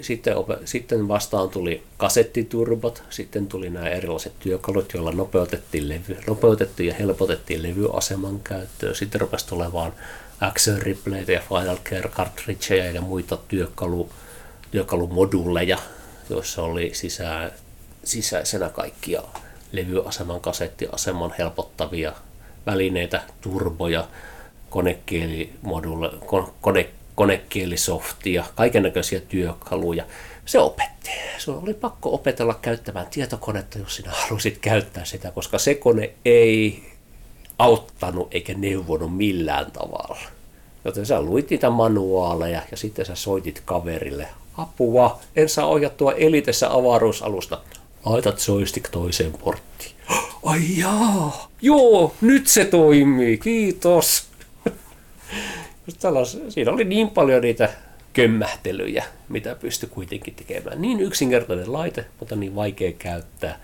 Sitten, 0.00 0.34
sitten 0.64 1.08
vastaan 1.08 1.48
tuli 1.48 1.82
kasettiturbot, 1.96 3.02
sitten 3.10 3.46
tuli 3.46 3.70
nämä 3.70 3.88
erilaiset 3.88 4.32
työkalut, 4.38 4.94
joilla 4.94 5.12
nopeutettiin, 5.12 5.88
levy, 5.88 6.16
nopeutettiin 6.26 6.88
ja 6.88 6.94
helpotettiin 6.94 7.62
levyaseman 7.62 8.40
käyttöä. 8.40 8.94
Sitten 8.94 9.20
rupesi 9.20 9.46
tulemaan 9.46 9.92
Action 10.40 10.82
Replaytä 10.82 11.32
ja 11.32 11.40
Final 11.48 11.76
Care 11.76 12.08
cartridgeja 12.08 12.90
ja 12.90 13.00
muita 13.00 13.38
työkalu, 13.48 14.08
työkalumoduleja, 14.70 15.78
joissa 16.30 16.62
oli 16.62 16.90
sisään, 16.94 17.52
sisäisenä 18.04 18.68
kaikkia 18.68 19.22
levyaseman, 19.72 20.40
kasettiaseman 20.40 21.34
helpottavia 21.38 22.12
välineitä, 22.66 23.22
turboja, 23.40 24.08
konekielimodulle, 24.70 26.10
kone, 26.60 26.90
konekielisoftia, 27.14 28.44
kaiken 28.54 28.82
näköisiä 28.82 29.20
työkaluja. 29.20 30.04
Se 30.46 30.58
opetti. 30.58 31.10
Se 31.38 31.50
oli 31.50 31.74
pakko 31.74 32.14
opetella 32.14 32.54
käyttämään 32.54 33.06
tietokonetta, 33.06 33.78
jos 33.78 33.96
sinä 33.96 34.10
halusit 34.12 34.58
käyttää 34.58 35.04
sitä, 35.04 35.30
koska 35.30 35.58
se 35.58 35.74
kone 35.74 36.10
ei 36.24 36.82
auttanut 37.58 38.34
eikä 38.34 38.54
neuvonut 38.54 39.16
millään 39.16 39.70
tavalla. 39.70 40.18
Joten 40.84 41.06
sä 41.06 41.22
luit 41.22 41.50
niitä 41.50 41.70
manuaaleja 41.70 42.62
ja 42.70 42.76
sitten 42.76 43.06
sä 43.06 43.14
soitit 43.14 43.62
kaverille. 43.64 44.28
Apua, 44.56 45.20
en 45.36 45.48
saa 45.48 45.66
ohjattua 45.66 46.12
elitessä 46.12 46.72
avaruusalusta. 46.72 47.60
Laitat 48.04 48.48
joystick 48.48 48.88
toiseen 48.90 49.32
porttiin. 49.32 49.92
Ai 50.44 50.60
jaa, 50.76 51.48
joo, 51.62 52.14
nyt 52.20 52.46
se 52.46 52.64
toimii, 52.64 53.38
kiitos. 53.38 54.26
Tällais, 56.00 56.38
siinä 56.48 56.72
oli 56.72 56.84
niin 56.84 57.10
paljon 57.10 57.42
niitä 57.42 57.68
kömmähtelyjä, 58.12 59.04
mitä 59.28 59.54
pystyi 59.54 59.88
kuitenkin 59.88 60.34
tekemään. 60.34 60.82
Niin 60.82 61.00
yksinkertainen 61.00 61.72
laite, 61.72 62.04
mutta 62.20 62.36
niin 62.36 62.54
vaikea 62.54 62.92
käyttää. 62.92 63.58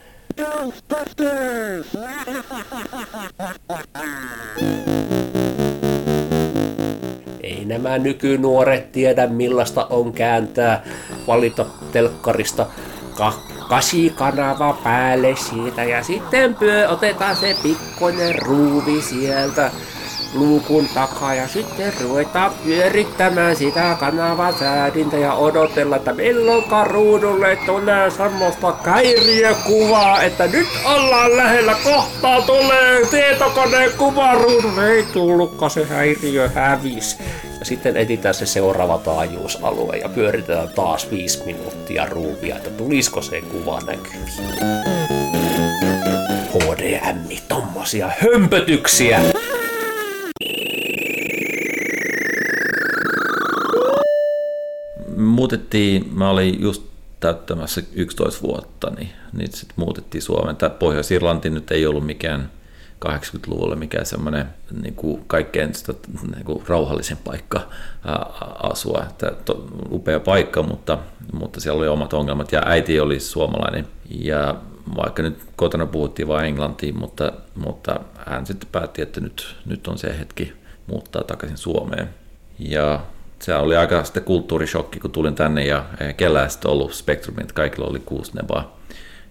Ei 7.43 7.65
nämä 7.65 7.99
nykynuoret 7.99 8.93
tiedä 8.93 9.27
millaista 9.27 9.87
on 9.87 10.13
kääntää, 10.13 10.85
valita 11.27 11.67
telkkarista 11.93 12.67
kasi 13.69 14.13
kanava 14.17 14.79
päälle 14.85 15.37
siitä 15.37 15.85
ja 15.85 16.03
sitten 16.03 16.55
pyö 16.55 16.89
otetaan 16.89 17.37
se 17.37 17.57
pikkoinen 17.63 18.35
ruuvi 18.43 19.03
sieltä 19.03 19.71
luukun 20.39 20.89
takaa 20.95 21.35
ja 21.35 21.49
sitten 21.49 21.93
ruvetaan 22.01 22.53
pyörittämään 22.65 23.57
sitä 23.57 23.97
kanavasäädintä 24.01 25.17
ja 25.17 25.33
odotella, 25.33 25.97
että 25.97 26.13
milloin 26.13 26.65
ruudulle 26.87 27.59
tulee 27.67 28.11
semmoista 28.11 28.75
häiriökuvaa, 28.85 30.23
että 30.23 30.47
nyt 30.47 30.67
ollaan 30.85 31.37
lähellä, 31.37 31.77
kohtaa 31.85 32.43
tulee 32.43 33.07
tietokoneen 33.11 33.91
kuva 33.99 34.35
ruudulle, 34.35 34.91
ei 34.91 35.03
tullutkaan 35.03 35.71
se 35.71 35.85
häiriö 35.85 36.49
hävis. 36.49 37.19
Ja 37.59 37.65
sitten 37.65 37.97
etitään 37.97 38.35
se 38.35 38.47
seuraava 38.47 38.99
taajuusalue 38.99 39.97
ja 39.97 40.09
pyöritetään 40.09 40.69
taas 40.69 41.11
viisi 41.11 41.45
minuuttia 41.45 42.07
ruuvia, 42.07 42.57
että 42.57 42.71
tulisiko 42.71 43.23
se 43.23 43.41
kuva 43.41 43.81
näkyviin. 43.81 44.29
HDM, 46.55 47.37
tommosia 47.49 48.11
hömpötyksiä. 48.19 49.21
Muutettiin, 55.39 56.15
mä 56.15 56.31
olin 56.31 56.63
just 56.63 56.83
täyttämässä 57.21 57.83
11 57.93 58.43
vuotta, 58.43 58.91
niin, 58.91 59.09
niin 59.33 59.53
sitten 59.53 59.75
muutettiin 59.77 60.23
Suomeen. 60.23 60.57
Tämä 60.57 60.71
Pohjois-Irlanti 60.71 61.51
nyt 61.51 61.71
ei 61.71 61.87
ollut 61.87 62.07
mikään 62.07 62.51
80-luvulla 63.07 63.77
mikään 63.77 64.07
semmoinen 64.07 64.47
niin 64.83 64.95
kuin 64.95 65.25
kaikkein 65.27 65.75
sitä, 65.75 65.95
niin 66.35 66.45
kuin 66.45 66.65
rauhallisen 66.69 67.17
paikka 67.17 67.61
ää, 68.05 68.27
asua. 68.63 69.07
Tämä 69.19 69.33
to, 69.45 69.69
upea 69.91 70.21
paikka, 70.21 70.63
mutta, 70.63 70.99
mutta 71.33 71.61
siellä 71.61 71.79
oli 71.79 71.89
omat 71.89 72.13
ongelmat 72.13 72.53
ja 72.53 72.63
äiti 72.67 73.01
oli 73.01 73.21
suomalainen 73.21 73.89
ja 74.11 74.55
vaikka 74.97 75.23
nyt 75.23 75.39
kotona 75.57 75.87
puhuttiin 75.87 76.29
vain 76.29 76.47
englantiin, 76.47 76.99
mutta, 76.99 77.33
mutta 77.55 78.01
hän 78.27 78.47
sitten 78.47 78.69
päätti, 78.73 79.03
että 79.03 79.21
nyt, 79.21 79.57
nyt 79.67 79.89
on 79.89 79.99
se 79.99 80.19
hetki 80.19 80.53
muuttaa 80.87 81.25
takaisin 81.25 81.59
Suomeen. 81.59 82.09
Ja 82.59 83.01
se 83.39 83.55
oli 83.55 83.77
aika 83.77 84.05
sitten 84.05 84.25
kulttuurishokki, 84.25 85.01
kun 85.01 85.11
tulin 85.11 85.35
tänne 85.35 85.67
ja 85.67 85.85
kellään 86.17 86.51
sitten 86.51 86.71
ollut 86.71 86.95
Spectrumin, 86.95 87.43
että 87.43 87.55
kaikilla 87.55 87.89
oli 87.89 88.01
kuusi 88.01 88.37
nebaa. 88.37 88.79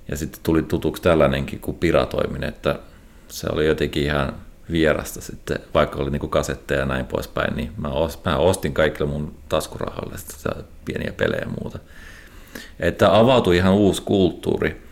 Ja 0.08 0.18
sitten 0.18 0.40
tuli 0.44 0.64
tutuksi 0.64 1.02
tällainenkin 1.02 1.60
kuin 1.60 1.78
piratoiminen, 1.78 2.50
että 2.50 2.80
se 3.28 3.48
oli 3.52 3.68
jotenkin 3.68 4.04
ihan 4.04 4.34
vierasta 4.72 5.22
sitten, 5.22 5.60
vaikka 5.74 6.00
oli 6.00 6.12
niinku 6.12 6.28
kasetteja 6.28 6.80
ja 6.80 6.86
näin 6.86 7.06
poispäin, 7.06 7.56
niin 7.56 7.72
mä, 7.78 7.90
mä 8.26 8.38
ostin 8.38 8.74
kaikille 8.74 9.12
mun 9.12 9.36
taskurahoille 9.50 10.16
pieniä 10.86 11.14
pelejä 11.18 11.42
ja 11.42 11.52
muuta. 11.62 11.80
Että 12.80 13.18
avautui 13.18 13.58
ihan 13.58 13.74
uusi 13.74 14.02
kulttuuri. 14.02 14.88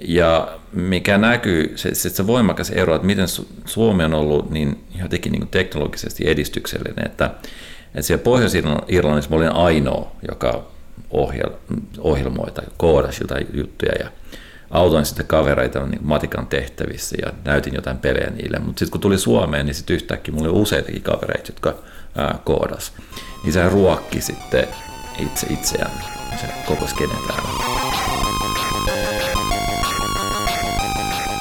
Ja 0.00 0.58
mikä 0.72 1.18
näkyy, 1.18 1.72
se, 1.76 1.94
se, 1.94 2.10
se 2.10 2.26
voimakas 2.26 2.70
ero, 2.70 2.94
että 2.94 3.06
miten 3.06 3.26
Suomi 3.64 4.04
on 4.04 4.14
ollut 4.14 4.50
niin 4.50 4.84
jotenkin 5.02 5.32
niin 5.32 5.48
teknologisesti 5.48 6.30
edistyksellinen, 6.30 7.06
että 7.06 7.30
et 7.94 8.04
siellä 8.04 8.22
Pohjois-Irlannissa 8.22 9.30
mä 9.30 9.36
olin 9.36 9.52
ainoa, 9.52 10.12
joka 10.28 10.66
ohjel, 11.10 11.50
ohjelmoi 11.98 12.50
tai 12.50 12.64
koodasi 12.76 13.24
jotain 13.24 13.46
juttuja 13.54 13.92
ja 14.00 14.10
autoin 14.70 15.06
sitten 15.06 15.26
kavereita 15.26 15.86
niin 15.86 16.00
matikan 16.02 16.46
tehtävissä 16.46 17.16
ja 17.22 17.32
näytin 17.44 17.74
jotain 17.74 17.98
pelejä 17.98 18.30
niille. 18.30 18.58
Mutta 18.58 18.78
sitten 18.78 18.90
kun 18.90 19.00
tuli 19.00 19.18
Suomeen, 19.18 19.66
niin 19.66 19.74
sitten 19.74 19.96
yhtäkkiä 19.96 20.34
mulla 20.34 20.48
oli 20.48 20.62
useitakin 20.62 21.02
kavereita, 21.02 21.52
jotka 21.52 21.74
ää, 22.16 22.38
koodas. 22.44 22.92
Niin 23.42 23.52
se 23.52 23.68
ruokki 23.68 24.20
sitten 24.20 24.68
itse 25.18 25.46
itseään 25.50 25.90
se 26.40 26.46
koko 26.66 26.86
skene 26.86 27.14
täällä. 27.28 27.89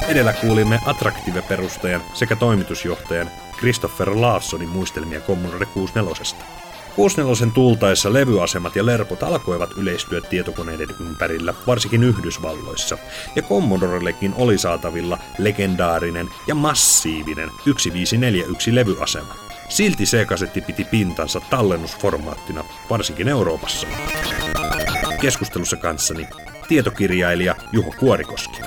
Edellä 0.09 0.33
kuulimme 0.33 0.79
Attractive-perustajan 0.85 2.01
sekä 2.13 2.35
toimitusjohtajan 2.35 3.31
Christopher 3.57 4.09
Larssonin 4.15 4.69
muistelmia 4.69 5.19
Commodore 5.19 5.65
64. 5.65 6.45
64 6.95 7.53
tultaessa 7.53 8.13
levyasemat 8.13 8.75
ja 8.75 8.85
lerpot 8.85 9.23
alkoivat 9.23 9.71
yleistyä 9.77 10.21
tietokoneiden 10.21 10.87
ympärillä, 10.99 11.53
varsinkin 11.67 12.03
Yhdysvalloissa, 12.03 12.97
ja 13.35 13.41
Commodorellekin 13.41 14.33
oli 14.37 14.57
saatavilla 14.57 15.17
legendaarinen 15.37 16.29
ja 16.47 16.55
massiivinen 16.55 17.49
1541 17.49 18.75
levyasema. 18.75 19.35
Silti 19.69 20.03
C-kasetti 20.03 20.61
piti 20.61 20.83
pintansa 20.83 21.41
tallennusformaattina, 21.49 22.63
varsinkin 22.89 23.27
Euroopassa. 23.27 23.87
Keskustelussa 25.21 25.77
kanssani 25.77 26.27
tietokirjailija 26.67 27.55
Juho 27.71 27.93
Kuorikoski. 27.99 28.61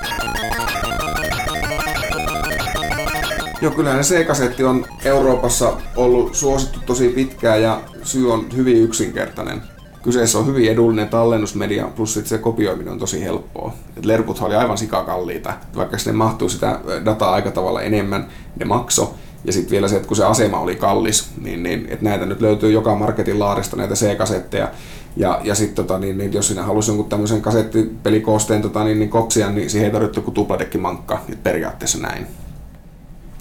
Joo, 3.62 3.72
kyllähän 3.72 4.04
se 4.04 4.14
C-kasetti 4.14 4.64
on 4.64 4.86
Euroopassa 5.04 5.72
ollut 5.96 6.34
suosittu 6.34 6.80
tosi 6.86 7.08
pitkään 7.08 7.62
ja 7.62 7.80
syy 8.02 8.32
on 8.32 8.46
hyvin 8.56 8.76
yksinkertainen. 8.76 9.62
Kyseessä 10.02 10.38
on 10.38 10.46
hyvin 10.46 10.70
edullinen 10.70 11.08
tallennusmedia, 11.08 11.88
plus 11.96 12.14
sit 12.14 12.26
se 12.26 12.38
kopioiminen 12.38 12.92
on 12.92 12.98
tosi 12.98 13.24
helppoa. 13.24 13.72
Et 13.96 14.04
lerputhan 14.04 14.46
oli 14.46 14.56
aivan 14.56 14.78
sikakalliita. 14.78 15.52
Vaikka 15.76 15.98
sinne 15.98 16.12
mahtuu 16.12 16.48
sitä 16.48 16.80
dataa 17.04 17.32
aika 17.32 17.50
tavalla 17.50 17.82
enemmän, 17.82 18.26
ne 18.58 18.64
makso. 18.64 19.14
Ja 19.44 19.52
sitten 19.52 19.70
vielä 19.70 19.88
se, 19.88 19.96
että 19.96 20.08
kun 20.08 20.16
se 20.16 20.24
asema 20.24 20.60
oli 20.60 20.76
kallis, 20.76 21.30
niin, 21.42 21.62
niin 21.62 21.86
että 21.90 22.04
näitä 22.04 22.26
nyt 22.26 22.40
löytyy 22.40 22.72
joka 22.72 22.94
marketin 22.94 23.38
laarista 23.38 23.76
näitä 23.76 23.94
C-kasetteja. 23.94 24.68
Ja, 25.16 25.40
ja 25.44 25.54
sitten 25.54 25.86
tota, 25.86 25.98
niin, 25.98 26.18
niin, 26.18 26.32
jos 26.32 26.48
sinä 26.48 26.62
halusi 26.62 26.90
jonkun 26.90 27.08
tämmöisen 27.08 27.42
kasettipelikoosteen 27.42 28.62
tota, 28.62 28.84
niin, 28.84 28.98
niin 28.98 29.10
kopsia, 29.10 29.50
niin 29.50 29.70
siihen 29.70 29.86
ei 29.86 29.92
tarvitse 29.92 30.20
kuin 30.20 30.34
tupladekki 30.34 30.78
mankka, 30.78 31.20
periaatteessa 31.42 31.98
näin. 31.98 32.26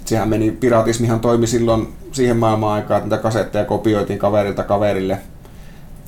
Sehän 0.04 0.28
meni, 0.28 0.50
piratismihan 0.50 1.20
toimi 1.20 1.46
silloin 1.46 1.88
siihen 2.12 2.36
maailman 2.36 2.72
aikaan, 2.72 2.98
että 2.98 3.08
niitä 3.08 3.22
kasetteja 3.22 3.64
kopioitiin 3.64 4.18
kaverilta 4.18 4.64
kaverille. 4.64 5.18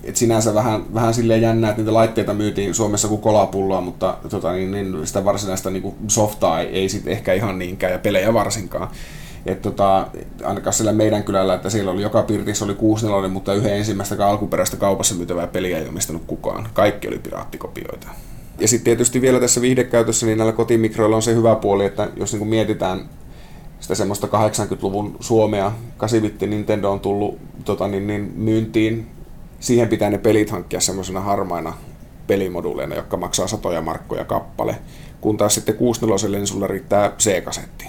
Et 0.04 0.16
sinänsä 0.16 0.54
vähän, 0.54 0.94
vähän 0.94 1.14
silleen 1.14 1.42
jännää, 1.42 1.70
että 1.70 1.82
niitä 1.82 1.94
laitteita 1.94 2.34
myytiin 2.34 2.74
Suomessa 2.74 3.08
kuin 3.08 3.20
kolapulloa, 3.20 3.80
mutta 3.80 4.16
tota, 4.30 4.52
niin, 4.52 4.70
niin 4.70 5.06
sitä 5.06 5.24
varsinaista 5.24 5.70
niin 5.70 5.94
softaa 6.08 6.60
ei, 6.60 6.66
ei 6.66 6.88
sit 6.88 7.08
ehkä 7.08 7.32
ihan 7.32 7.58
niinkään 7.58 7.92
ja 7.92 7.98
pelejä 7.98 8.34
varsinkaan. 8.34 8.88
Et 9.46 9.62
tota, 9.62 10.06
ainakaan 10.44 10.74
siellä 10.74 10.92
meidän 10.92 11.24
kylällä, 11.24 11.54
että 11.54 11.70
siellä 11.70 11.90
oli 11.90 12.02
joka 12.02 12.22
pirtissä 12.22 12.64
oli 12.64 12.74
64, 12.74 13.28
mutta 13.28 13.54
yhden 13.54 13.76
ensimmäistä 13.76 14.26
alkuperäistä 14.26 14.76
kaupassa 14.76 15.14
myytävää 15.14 15.46
peliä 15.46 15.78
ei 15.78 15.88
omistanut 15.88 16.22
kukaan. 16.26 16.68
Kaikki 16.74 17.08
oli 17.08 17.18
piraatikopioita. 17.18 18.08
Ja 18.58 18.68
sitten 18.68 18.84
tietysti 18.84 19.20
vielä 19.20 19.40
tässä 19.40 19.60
viihdekäytössä, 19.60 20.26
niin 20.26 20.38
näillä 20.38 20.52
kotimikroilla 20.52 21.16
on 21.16 21.22
se 21.22 21.34
hyvä 21.34 21.54
puoli, 21.54 21.84
että 21.84 22.08
jos 22.16 22.32
niin 22.32 22.48
mietitään 22.48 23.08
sitä 23.85 23.95
semmoista 23.95 24.26
80-luvun 24.26 25.17
Suomea, 25.21 25.73
8 25.97 26.21
Nintendo 26.41 26.93
on 26.93 27.00
tullut 27.00 27.38
tota, 27.64 27.88
niin, 27.88 28.07
niin, 28.07 28.33
myyntiin. 28.37 29.07
Siihen 29.61 29.88
pitää 29.88 30.11
ne 30.11 30.19
pelit 30.19 30.50
hankkia 30.50 30.81
semmoisena 30.81 31.21
harmaina 31.21 31.73
pelimoduleina, 32.26 32.95
jotka 32.95 33.17
maksaa 33.17 33.47
satoja 33.47 33.83
markkoja 33.83 34.25
kappale. 34.25 34.76
Kun 35.21 35.37
taas 35.37 35.55
sitten 35.55 35.75
64 35.75 36.38
niin 36.38 36.47
sulla 36.47 36.67
riittää 36.67 37.12
C-kasetti, 37.19 37.87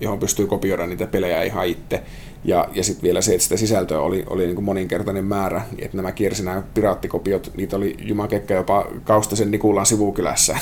johon 0.00 0.18
pystyy 0.18 0.46
kopioida 0.46 0.86
niitä 0.86 1.06
pelejä 1.06 1.42
ihan 1.42 1.66
itse. 1.66 2.02
Ja, 2.44 2.68
ja 2.74 2.84
sitten 2.84 3.02
vielä 3.02 3.20
se, 3.20 3.32
että 3.32 3.42
sitä 3.42 3.56
sisältöä 3.56 4.00
oli, 4.00 4.24
oli 4.30 4.44
niin 4.44 4.54
kuin 4.54 4.64
moninkertainen 4.64 5.24
määrä, 5.24 5.62
että 5.78 5.96
nämä 5.96 6.12
kiersi 6.12 6.44
nämä 6.44 6.62
piraattikopiot, 6.74 7.52
niitä 7.56 7.76
oli 7.76 7.96
jumakekkä 7.98 8.54
jopa 8.54 8.86
Kaustasen 9.04 9.50
Nikulan 9.50 9.86
sivukylässä, 9.86 10.58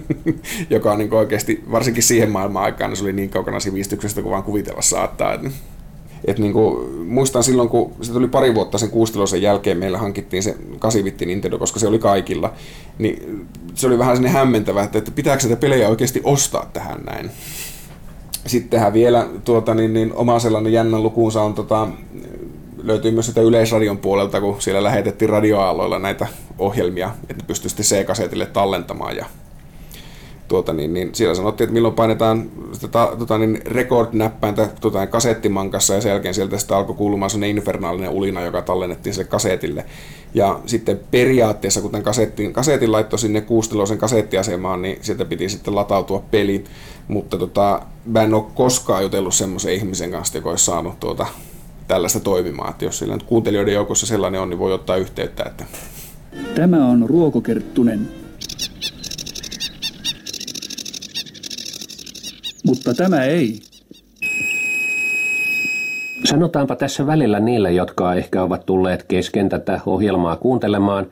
joka 0.70 0.92
on 0.92 0.98
niin 0.98 1.14
oikeasti, 1.14 1.64
varsinkin 1.70 2.02
siihen 2.02 2.30
maailman 2.30 2.62
aikaan, 2.62 2.90
niin 2.90 2.96
se 2.96 3.04
oli 3.04 3.12
niin 3.12 3.30
kaukana 3.30 3.60
sivistyksestä 3.60 4.22
kuin 4.22 4.30
vaan 4.30 4.42
kuvitella 4.42 4.82
saattaa. 4.82 5.34
Että, 5.34 5.50
et 6.24 6.38
niin 6.38 6.52
kuin, 6.52 6.92
muistan 7.06 7.44
silloin, 7.44 7.68
kun 7.68 7.92
se 8.02 8.12
tuli 8.12 8.28
pari 8.28 8.54
vuotta 8.54 8.78
sen 8.78 8.90
kuustelosen 8.90 9.42
jälkeen, 9.42 9.78
meillä 9.78 9.98
hankittiin 9.98 10.42
se 10.42 10.56
8 10.78 11.02
Nintendo, 11.26 11.58
koska 11.58 11.80
se 11.80 11.86
oli 11.86 11.98
kaikilla, 11.98 12.52
niin 12.98 13.46
se 13.74 13.86
oli 13.86 13.98
vähän 13.98 14.16
sinne 14.16 14.28
hämmentävä, 14.28 14.82
että, 14.82 14.98
että 14.98 15.10
pitääkö 15.10 15.42
sitä 15.42 15.56
pelejä 15.56 15.88
oikeasti 15.88 16.20
ostaa 16.24 16.70
tähän 16.72 17.00
näin. 17.04 17.30
Sittenhän 18.46 18.92
vielä 18.92 19.28
tuota, 19.44 19.74
niin, 19.74 19.94
niin, 19.94 20.12
oma 20.12 20.38
sellainen 20.38 20.72
jännän 20.72 21.02
lukuunsa 21.02 21.42
on, 21.42 21.54
tota, 21.54 21.88
löytyy 22.82 23.10
myös 23.10 23.26
sitä 23.26 23.40
Yleisradion 23.40 23.98
puolelta, 23.98 24.40
kun 24.40 24.62
siellä 24.62 24.82
lähetettiin 24.82 25.28
radioaalloilla 25.28 25.98
näitä 25.98 26.26
ohjelmia, 26.58 27.10
että 27.30 27.44
pystyi 27.46 27.70
sitten 27.70 27.86
C-kasetille 27.86 28.46
tallentamaan 28.46 29.16
ja 29.16 29.26
tuota, 30.52 30.72
niin, 30.72 30.94
niin 30.94 31.14
siellä 31.14 31.34
sanottiin, 31.34 31.64
että 31.64 31.74
milloin 31.74 31.94
painetaan 31.94 32.50
sitä, 32.72 32.88
tuota, 33.18 33.38
niin 33.38 33.60
record-näppäintä 33.64 34.68
tuota, 34.80 35.06
kasettimankassa 35.06 35.94
ja 35.94 36.00
sen 36.00 36.10
jälkeen 36.10 36.34
sieltä 36.34 36.58
sitten 36.58 36.76
alkoi 36.76 36.96
kuulumaan 36.96 37.30
sellainen 37.30 37.56
infernaalinen 37.56 38.10
ulina, 38.10 38.40
joka 38.40 38.62
tallennettiin 38.62 39.14
sille 39.14 39.28
kasetille. 39.28 39.84
Ja 40.34 40.60
sitten 40.66 41.00
periaatteessa, 41.10 41.80
kun 41.80 41.90
tämän 41.90 42.04
kasetin, 42.04 42.52
kasetin 42.52 42.92
laittoi 42.92 43.18
sinne 43.18 43.40
kuusteloisen 43.40 43.98
kasettiasemaan, 43.98 44.82
niin 44.82 44.98
sieltä 45.00 45.24
piti 45.24 45.48
sitten 45.48 45.74
latautua 45.74 46.22
peli. 46.30 46.64
Mutta 47.08 47.38
tota, 47.38 47.82
mä 48.06 48.22
en 48.22 48.34
ole 48.34 48.44
koskaan 48.54 49.02
jutellut 49.02 49.34
semmoisen 49.34 49.74
ihmisen 49.74 50.10
kanssa, 50.10 50.38
joka 50.38 50.50
olisi 50.50 50.64
saanut 50.64 51.00
tuota, 51.00 51.26
tällaista 51.88 52.20
toimimaan. 52.20 52.70
Että 52.70 52.84
jos 52.84 52.98
sillä 52.98 53.14
nyt 53.14 53.22
kuuntelijoiden 53.22 53.74
joukossa 53.74 54.06
sellainen 54.06 54.40
on, 54.40 54.50
niin 54.50 54.58
voi 54.58 54.72
ottaa 54.72 54.96
yhteyttä. 54.96 55.42
Että... 55.42 55.64
Tämä 56.54 56.86
on 56.86 57.08
Ruokokerttunen. 57.08 58.08
Mutta 62.66 62.94
tämä 62.94 63.24
ei. 63.24 63.58
Sanotaanpa 66.24 66.76
tässä 66.76 67.06
välillä 67.06 67.40
niille, 67.40 67.72
jotka 67.72 68.14
ehkä 68.14 68.42
ovat 68.42 68.66
tulleet 68.66 69.02
kesken 69.02 69.48
tätä 69.48 69.80
ohjelmaa 69.86 70.36
kuuntelemaan, 70.36 71.06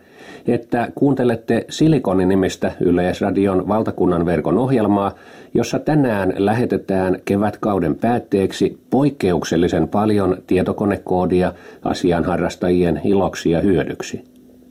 että 0.46 0.92
kuuntelette 0.94 1.66
Silikoni-nimistä 1.68 2.72
Yleisradion 2.80 3.68
valtakunnan 3.68 4.26
verkon 4.26 4.58
ohjelmaa, 4.58 5.14
jossa 5.54 5.78
tänään 5.78 6.32
lähetetään 6.36 7.18
kevätkauden 7.24 7.94
päätteeksi 7.94 8.78
poikkeuksellisen 8.90 9.88
paljon 9.88 10.36
tietokonekoodia 10.46 11.52
asianharrastajien 11.82 13.00
iloksi 13.04 13.50
ja 13.50 13.60
hyödyksi. 13.60 14.29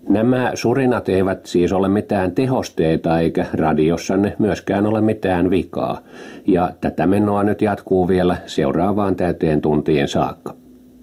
Nämä 0.10 0.52
surinat 0.54 1.10
eivät 1.10 1.46
siis 1.46 1.74
ole 1.74 1.88
mitään 1.88 2.32
tehosteita 2.32 3.20
eikä 3.20 3.46
radiossanne 3.54 4.36
myöskään 4.40 4.86
ole 4.86 5.02
mitään 5.02 5.50
vikaa, 5.50 6.02
ja 6.48 6.72
tätä 6.82 7.08
menoa 7.08 7.44
nyt 7.44 7.62
jatkuu 7.62 8.08
vielä 8.08 8.38
seuraavaan 8.46 9.16
täyteen 9.16 9.62
tuntien 9.62 10.08
saakka. 10.08 10.56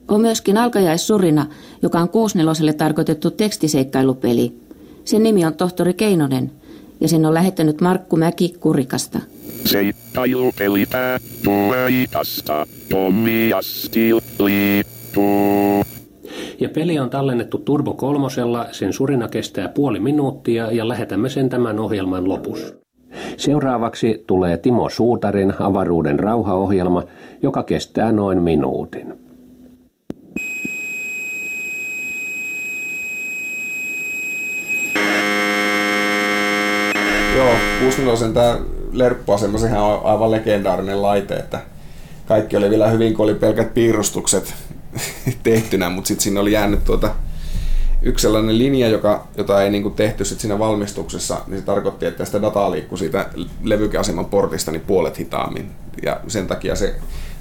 On 0.08 0.20
myöskin 0.20 0.58
alkajaissurina, 0.58 1.46
joka 1.82 1.98
on 1.98 2.08
kuusneloselle 2.08 2.72
tarkoitettu 2.72 3.30
tekstiseikkailupeli. 3.30 4.56
Sen 5.04 5.22
nimi 5.22 5.44
on 5.44 5.54
Tohtori 5.54 5.94
Keinonen, 5.94 6.50
ja 7.00 7.08
sen 7.08 7.26
on 7.26 7.34
lähettänyt 7.34 7.80
Markku 7.80 8.16
Mäki 8.16 8.54
Kurikasta. 8.60 9.18
Seikkailupeli 9.64 10.86
päättuu 10.86 11.72
Tommi 12.90 13.52
Astil 13.52 14.20
liippuu. 14.38 15.84
Ja 16.60 16.68
peli 16.68 16.98
on 16.98 17.10
tallennettu 17.10 17.58
Turbo 17.58 17.94
kolmosella, 17.94 18.66
sen 18.72 18.92
surina 18.92 19.28
kestää 19.28 19.68
puoli 19.68 20.00
minuuttia 20.00 20.72
ja 20.72 20.88
lähetämme 20.88 21.28
sen 21.28 21.48
tämän 21.48 21.78
ohjelman 21.78 22.28
lopussa. 22.28 22.74
Seuraavaksi 23.36 24.24
tulee 24.26 24.56
Timo 24.56 24.88
Suutarin 24.88 25.54
avaruuden 25.60 26.18
rauhaohjelma, 26.18 27.02
joka 27.42 27.62
kestää 27.62 28.12
noin 28.12 28.42
minuutin. 28.42 29.14
Joo, 37.36 37.54
64 37.80 38.32
tämä 38.34 38.58
lerppuasema, 38.92 39.58
sehän 39.58 39.82
on 39.82 40.00
aivan 40.04 40.30
legendaarinen 40.30 41.02
laite, 41.02 41.34
että 41.34 41.60
kaikki 42.26 42.56
oli 42.56 42.70
vielä 42.70 42.88
hyvin, 42.88 43.14
kun 43.14 43.24
oli 43.24 43.34
pelkät 43.34 43.74
piirustukset 43.74 44.54
tehtynä, 45.42 45.90
mutta 45.90 46.08
sitten 46.08 46.22
siinä 46.22 46.40
oli 46.40 46.52
jäänyt 46.52 46.84
tuota, 46.84 47.14
yksi 48.02 48.22
sellainen 48.22 48.58
linja, 48.58 48.88
joka, 48.88 49.26
jota 49.36 49.62
ei 49.62 49.70
niin 49.70 49.92
tehty 49.92 50.24
sit 50.24 50.40
siinä 50.40 50.58
valmistuksessa, 50.58 51.40
niin 51.46 51.58
se 51.58 51.64
tarkoitti, 51.64 52.06
että 52.06 52.24
sitä 52.24 52.42
dataa 52.42 52.70
liikkui 52.70 52.98
siitä 52.98 53.28
levykeaseman 53.62 54.24
portista 54.24 54.70
niin 54.70 54.80
puolet 54.80 55.18
hitaammin. 55.18 55.70
Ja 56.02 56.20
sen 56.28 56.46
takia 56.46 56.76
se 56.76 56.94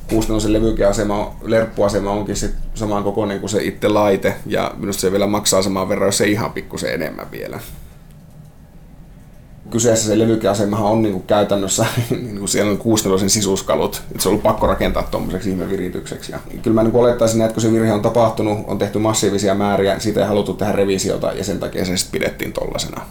64 0.10 0.60
levykeasema, 0.60 1.36
lerppuasema 1.42 2.12
onkin 2.12 2.36
sit 2.36 2.56
saman 2.74 3.04
kokoinen 3.04 3.40
kuin 3.40 3.50
se 3.50 3.64
itse 3.64 3.88
laite, 3.88 4.36
ja 4.46 4.72
minusta 4.78 5.02
se 5.02 5.12
vielä 5.12 5.28
maksaa 5.28 5.62
saman 5.62 5.90
verran, 5.90 6.08
jos 6.08 6.18
se 6.18 6.28
ihan 6.28 6.52
pikkusen 6.52 6.94
enemmän 6.94 7.32
vielä 7.32 7.60
kyseessä 9.70 10.08
se 10.08 10.20
levykeasemahan 10.20 10.92
on 10.92 11.02
niinku 11.02 11.20
käytännössä, 11.20 11.86
niinku 12.10 12.48
siellä 12.48 12.72
on 12.72 12.78
kuustelosen 12.78 13.30
sisuskalut, 13.30 14.04
että 14.12 14.24
se 14.24 14.30
on 14.30 14.32
ollut 14.32 14.44
pakko 14.44 14.68
rakentaa 14.68 15.04
tuommoiseksi 15.04 15.50
ihmeviritykseksi. 15.50 16.32
Ja 16.32 16.40
kyllä 16.64 16.76
mä 16.76 16.84
niinku 16.84 17.00
olettaisin, 17.00 17.42
että 17.42 17.54
kun 17.54 17.62
se 17.62 17.72
virhe 17.72 17.94
on 17.94 18.02
tapahtunut, 18.02 18.58
on 18.68 18.78
tehty 18.78 19.00
massiivisia 19.00 19.56
määriä, 19.56 20.00
siitä 20.00 20.20
ei 20.20 20.28
haluttu 20.28 20.54
tehdä 20.54 20.72
revisiota 20.72 21.32
ja 21.34 21.44
sen 21.44 21.60
takia 21.60 21.86
se 21.86 21.98
sitten 21.98 22.20
pidettiin 22.20 22.54
tollasena. 22.54 23.02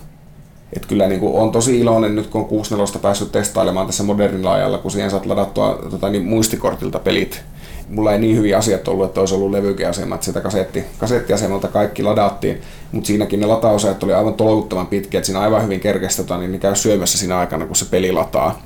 Et 0.73 0.87
kyllä 0.87 1.07
niin 1.07 1.21
on 1.23 1.53
tosi 1.53 1.81
iloinen 1.81 2.15
nyt, 2.15 2.27
kun 2.27 2.41
on 2.41 2.47
64 2.47 3.01
päässyt 3.03 3.33
testailemaan 3.33 3.87
tässä 3.87 4.03
modernilla 4.03 4.53
ajalla, 4.53 4.79
kun 4.79 4.91
siihen 4.91 5.11
saat 5.11 5.27
ladattua 5.27 5.79
tota, 5.91 6.09
niin 6.09 6.25
muistikortilta 6.25 6.99
pelit 6.99 7.43
mulla 7.89 8.13
ei 8.13 8.19
niin 8.19 8.37
hyviä 8.37 8.59
asiat 8.59 8.89
ollut, 8.89 9.07
että 9.07 9.21
olisi 9.21 9.35
ollut 9.35 9.51
levykeasema, 9.51 10.15
että 10.15 10.25
sitä 10.25 10.41
kasetti, 10.41 10.85
kasettiasemalta 10.99 11.69
kaikki 11.69 12.03
ladattiin, 12.03 12.61
mutta 12.93 13.07
siinäkin 13.07 13.41
ne 13.41 13.47
latausajat 13.47 14.03
oli 14.03 14.15
aivan 14.15 14.35
tolkuttoman 14.35 14.87
pitkiä, 14.87 15.19
että 15.19 15.27
siinä 15.27 15.41
aivan 15.41 15.63
hyvin 15.63 15.81
kerkesi, 15.81 16.17
tota, 16.17 16.39
niin 16.39 16.53
ne 16.53 16.59
käy 16.59 16.77
syömässä 16.77 17.19
siinä 17.19 17.39
aikana, 17.39 17.67
kun 17.67 17.77
se 17.77 17.85
peli 17.85 18.13
lataa. 18.13 18.63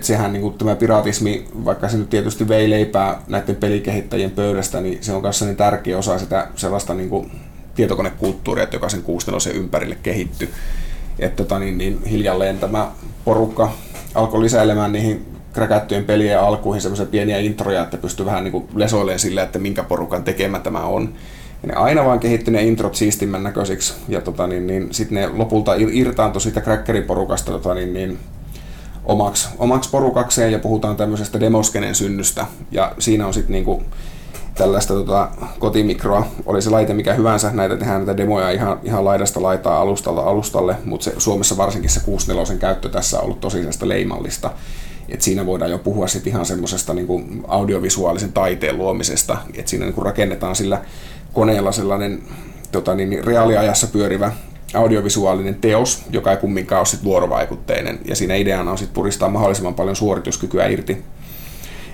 Sehän 0.00 0.32
niin 0.32 0.42
kuin 0.42 0.54
tämä 0.54 0.76
piratismi, 0.76 1.44
vaikka 1.64 1.88
se 1.88 1.96
nyt 1.96 2.10
tietysti 2.10 2.48
vei 2.48 2.70
leipää 2.70 3.22
näiden 3.28 3.56
pelikehittäjien 3.56 4.30
pöydästä, 4.30 4.80
niin 4.80 4.98
se 5.00 5.12
on 5.12 5.22
kanssa 5.22 5.44
niin 5.44 5.56
tärkeä 5.56 5.98
osa 5.98 6.18
sitä 6.18 6.48
sellaista 6.56 6.94
niin 6.94 7.08
kuin 7.08 7.32
tietokonekulttuuria, 7.74 8.66
joka 8.72 8.88
sen 8.88 9.02
kuustelosen 9.02 9.56
ympärille 9.56 9.96
kehittyi. 10.02 10.50
Että 11.18 11.44
tota, 11.44 11.58
niin, 11.58 11.78
niin 11.78 12.04
hiljalleen 12.04 12.58
tämä 12.58 12.90
porukka 13.24 13.72
alkoi 14.14 14.42
lisäilemään 14.42 14.92
niihin 14.92 15.31
kräkättyjen 15.52 16.04
pelien 16.04 16.40
alkuihin 16.40 16.82
semmoisia 16.82 17.06
pieniä 17.06 17.38
introja, 17.38 17.82
että 17.82 17.96
pystyy 17.96 18.26
vähän 18.26 18.44
niin 18.44 18.68
lesoilemaan 18.74 19.18
sillä, 19.18 19.42
että 19.42 19.58
minkä 19.58 19.82
porukan 19.82 20.24
tekemä 20.24 20.58
tämä 20.58 20.80
on. 20.80 21.14
Ja 21.62 21.68
ne 21.68 21.74
aina 21.74 22.04
vaan 22.04 22.20
kehitti 22.20 22.50
ne 22.50 22.62
introt 22.62 22.94
siistimmän 22.94 23.42
näköisiksi, 23.42 23.94
ja 24.08 24.20
tota, 24.20 24.46
niin, 24.46 24.66
niin, 24.66 24.94
sitten 24.94 25.14
ne 25.14 25.28
lopulta 25.28 25.72
irtaantui 25.92 26.40
siitä 26.40 26.60
crackeriporukasta 26.60 27.52
tota, 27.52 27.74
niin, 27.74 27.94
niin, 27.94 28.18
omaksi, 29.04 29.48
omaksi 29.58 29.90
porukakseen, 29.90 30.52
ja 30.52 30.58
puhutaan 30.58 30.96
tämmöisestä 30.96 31.40
demoskenen 31.40 31.94
synnystä, 31.94 32.46
ja 32.70 32.94
siinä 32.98 33.26
on 33.26 33.34
sitten 33.34 33.52
niinku, 33.52 33.82
tällaista 34.54 34.94
tota, 34.94 35.28
kotimikroa, 35.58 36.26
oli 36.46 36.62
se 36.62 36.70
laite 36.70 36.94
mikä 36.94 37.14
hyvänsä, 37.14 37.50
näitä 37.52 37.76
tehdään 37.76 37.98
näitä 38.06 38.16
demoja 38.16 38.50
ihan, 38.50 38.80
ihan 38.82 39.04
laidasta 39.04 39.42
laitaa 39.42 39.80
alustalta 39.80 40.22
alustalle, 40.22 40.76
mutta 40.84 41.04
se, 41.04 41.14
Suomessa 41.18 41.56
varsinkin 41.56 41.90
se 41.90 42.00
64 42.00 42.56
käyttö 42.60 42.88
tässä 42.88 43.18
on 43.18 43.24
ollut 43.24 43.40
tosi 43.40 43.64
leimallista 43.82 44.50
Et 45.12 45.22
siinä 45.22 45.46
voidaan 45.46 45.70
jo 45.70 45.78
puhua 45.78 46.06
sit 46.06 46.26
ihan 46.26 46.46
semmoisesta 46.46 46.94
niin 46.94 47.44
audiovisuaalisen 47.48 48.32
taiteen 48.32 48.78
luomisesta, 48.78 49.38
että 49.54 49.70
siinä 49.70 49.86
niin 49.86 50.02
rakennetaan 50.02 50.56
sillä 50.56 50.82
koneella 51.32 51.72
sellainen 51.72 52.22
tota 52.72 52.94
niin, 52.94 53.24
reaaliajassa 53.24 53.86
pyörivä 53.86 54.32
audiovisuaalinen 54.74 55.54
teos, 55.54 56.02
joka 56.10 56.30
ei 56.30 56.36
kumminkaan 56.36 56.78
ole 56.80 56.86
sit 56.86 57.04
vuorovaikutteinen. 57.04 57.98
Ja 58.04 58.16
siinä 58.16 58.34
ideana 58.34 58.70
on 58.70 58.78
sit 58.78 58.92
puristaa 58.94 59.28
mahdollisimman 59.28 59.74
paljon 59.74 59.96
suorituskykyä 59.96 60.66
irti, 60.66 61.04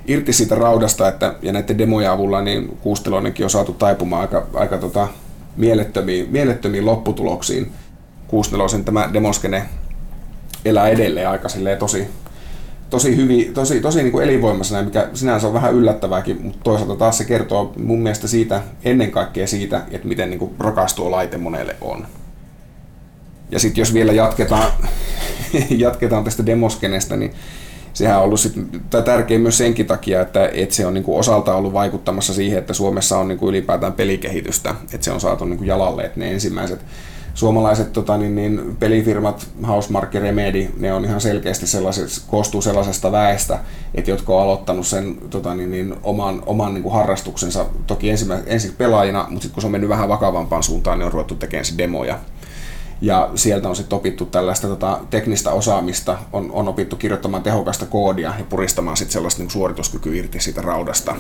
irti 0.07 0.33
siitä 0.33 0.55
raudasta, 0.55 1.09
että, 1.09 1.35
ja 1.43 1.53
näiden 1.53 1.79
demojen 1.79 2.11
avulla 2.11 2.43
niin 2.43 2.77
kuusteloinenkin 2.81 3.47
on 3.47 3.51
saatu 3.51 3.73
taipumaan 3.73 4.23
aika, 4.23 4.47
aika 4.55 4.79
tota, 4.79 5.09
mielettömiin, 5.57 6.27
mielettömiin 6.31 6.87
lopputuloksiin. 6.87 7.73
Kuusteloisen 8.29 8.85
tämä 8.85 9.11
demoskene 9.13 9.69
elää 10.65 10.89
edelleen 10.89 11.29
aika 11.29 11.49
tosi, 11.79 12.07
tosi 12.91 13.17
hyvin, 13.17 13.55
tosi, 13.55 13.81
tosi 13.81 14.03
niin 14.03 14.13
kuin 14.13 14.25
elinvoimaisena, 14.25 14.83
mikä 14.83 15.09
sinänsä 15.15 15.47
on 15.47 15.53
vähän 15.53 15.75
yllättävääkin, 15.75 16.43
mutta 16.43 16.59
toisaalta 16.65 16.97
taas 16.97 17.19
se 17.19 17.25
kertoo 17.25 17.73
mun 17.77 18.01
mielestä 18.01 18.29
siitä, 18.29 18.63
ennen 18.85 19.11
kaikkea 19.11 19.47
siitä, 19.47 19.83
että 19.91 20.09
miten 20.09 20.31
niin 20.31 20.39
kuin 20.39 20.55
rakas 20.59 20.95
tuo 20.95 21.11
laite 21.11 21.39
monelle 21.39 21.77
on. 21.81 22.07
Ja 23.51 23.59
sitten 23.59 23.83
jos 23.83 23.95
vielä 23.95 24.13
jatketaan, 24.13 24.73
jatketaan 25.71 26.25
tästä 26.25 26.47
demoskenestä, 26.47 27.17
niin 27.17 27.33
sehän 27.93 28.19
on 28.19 28.25
ollut 28.25 28.41
sit, 28.41 28.53
tärkeä 29.05 29.39
myös 29.39 29.59
senkin 29.59 29.87
takia, 29.87 30.21
että, 30.21 30.51
että 30.55 30.75
se 30.75 30.87
on 30.87 30.95
niin 30.95 31.05
kuin 31.05 31.19
osalta 31.19 31.55
ollut 31.55 31.73
vaikuttamassa 31.73 32.35
siihen, 32.35 32.59
että 32.59 32.73
Suomessa 32.73 33.19
on 33.19 33.29
niin 33.29 33.39
kuin 33.39 33.51
ylipäätään 33.51 33.93
pelikehitystä, 33.93 34.75
että 34.95 35.05
se 35.05 35.13
on 35.13 35.21
saatu 35.21 35.45
niin 35.45 35.59
kuin 35.59 35.69
jalalle, 35.69 36.05
että 36.05 36.21
ne 36.21 36.31
ensimmäiset 36.31 36.81
suomalaiset 37.35 37.93
tota, 37.93 38.17
niin, 38.19 38.35
niin, 38.35 38.77
pelifirmat, 38.81 39.49
Housemark 39.67 40.15
ja 40.15 40.21
Remedy, 40.21 40.71
ne 40.79 40.93
on 40.93 41.05
ihan 41.05 41.21
selkeästi 41.21 41.67
sellaiset, 41.67 42.23
koostuu 42.27 42.63
sellaisesta 42.63 43.13
väestä, 43.13 43.59
että 43.95 44.11
jotka 44.11 44.35
on 44.35 44.43
aloittanut 44.43 44.87
sen 44.87 45.19
tota, 45.31 45.55
niin, 45.55 45.71
niin, 45.71 45.95
oman, 46.03 46.43
oman 46.47 46.75
niin 46.75 46.83
kuin 46.83 46.95
harrastuksensa, 46.95 47.67
toki 47.87 48.11
ensin 48.47 48.75
pelaajina, 48.79 49.27
mutta 49.29 49.43
sitten 49.43 49.55
kun 49.55 49.61
se 49.61 49.67
on 49.67 49.73
mennyt 49.73 49.91
vähän 49.91 50.09
vakavampaan 50.09 50.63
suuntaan, 50.63 50.99
niin 50.99 51.07
on 51.07 51.13
ruvettu 51.13 51.35
tekemään 51.35 51.65
se 51.65 51.79
demoja 51.79 52.19
ja 53.01 53.31
sieltä 53.35 53.69
on 53.69 53.77
sitten 53.77 53.97
opittu 53.97 54.27
tällaista 54.27 54.69
tota, 54.69 54.99
teknistä 55.11 55.51
osaamista, 55.51 56.19
on, 56.33 56.51
on 56.53 56.69
opittu 56.69 56.97
kirjoittamaan 56.97 57.43
tehokasta 57.43 57.87
koodia 57.87 58.33
ja 58.39 58.45
puristamaan 58.49 58.97
sitten 58.97 59.13
sellaista 59.13 59.43
niin 59.43 59.51
suorituskykyä 59.51 60.15
irti 60.15 60.41
siitä 60.41 60.63
raudasta. 60.63 61.17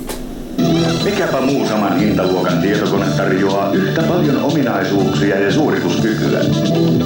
Mikäpä 1.04 1.40
muu 1.40 1.66
saman 1.66 1.98
hintaluokan 1.98 2.60
tietokone 2.60 3.06
tarjoaa 3.16 3.72
yhtä 3.72 4.02
paljon 4.02 4.42
ominaisuuksia 4.42 5.38
ja 5.40 5.52
suorituskykyä. 5.52 6.40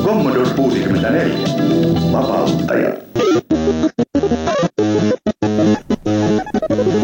Commodore 0.05 0.51
64. 0.57 1.49
Vapauttaja. 2.13 2.95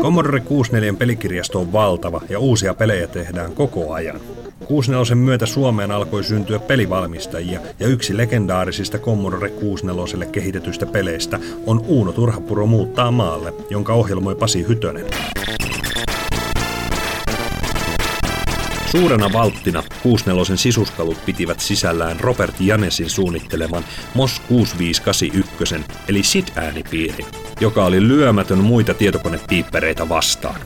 Commodore 0.03 0.41
64 0.41 0.99
pelikirjasto 0.99 1.61
on 1.61 1.73
valtava 1.73 2.21
ja 2.29 2.39
uusia 2.39 2.75
pelejä 2.75 3.07
tehdään 3.07 3.53
koko 3.53 3.93
ajan. 3.93 4.21
64 4.65 5.15
myötä 5.15 5.47
Suomeen 5.47 5.91
alkoi 5.91 6.25
syntyä 6.25 6.59
pelivalmistajia 6.59 7.61
ja 7.81 7.87
yksi 7.87 8.17
legendaarisista 8.17 8.99
Commodore 8.99 9.49
64 9.49 10.27
kehitetyistä 10.27 10.87
peleistä 10.87 11.39
on 11.67 11.85
Uuno 11.87 12.13
Turhapuro 12.13 12.67
muuttaa 12.67 13.11
maalle, 13.11 13.55
jonka 13.71 13.93
ohjelmoi 13.93 14.35
Pasi 14.35 14.69
Hytönen. 14.69 15.07
Suurena 18.91 19.33
valttina 19.33 19.83
64 20.03 20.57
sisuskalut 20.57 21.25
pitivät 21.27 21.61
sisällään 21.61 22.21
Robert 22.21 22.55
Janesin 22.61 23.11
suunnitteleman 23.11 23.85
MOS 24.15 24.43
6581 24.49 25.75
eli 26.09 26.23
SID-äänipiiri, 26.23 27.27
joka 27.61 27.85
oli 27.85 28.09
lyömätön 28.09 28.59
muita 28.59 28.95
tietokonepiippereitä 28.95 30.09
vastaan. 30.09 30.61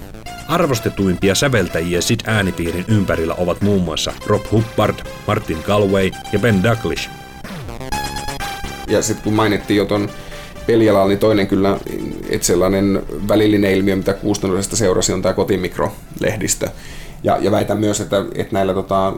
Arvostetuimpia 0.48 1.34
säveltäjiä 1.34 2.00
sit 2.00 2.22
äänipiirin 2.26 2.84
ympärillä 2.88 3.34
ovat 3.34 3.60
muun 3.60 3.82
muassa 3.82 4.12
Rob 4.26 4.44
Hubbard, 4.50 4.98
Martin 5.26 5.58
Galway 5.66 6.10
ja 6.32 6.38
Ben 6.38 6.62
Douglas. 6.62 7.10
Ja 8.88 9.02
sitten 9.02 9.24
kun 9.24 9.32
mainittiin 9.32 9.78
jo 9.78 9.84
ton 9.84 10.10
pelialalla, 10.66 11.08
niin 11.08 11.18
toinen 11.18 11.46
kyllä, 11.46 11.78
että 12.28 12.46
sellainen 12.46 13.02
välillinen 13.28 13.72
ilmiö, 13.72 13.96
mitä 13.96 14.12
kustannusesta 14.12 14.76
seurasi, 14.76 15.12
on 15.12 15.22
tämä 15.22 15.34
kotimikrolehdistö. 15.34 16.68
Ja, 17.22 17.38
ja 17.40 17.50
väitän 17.50 17.78
myös, 17.78 18.00
että, 18.00 18.24
että 18.34 18.54
näillä 18.54 18.74
tota, 18.74 19.12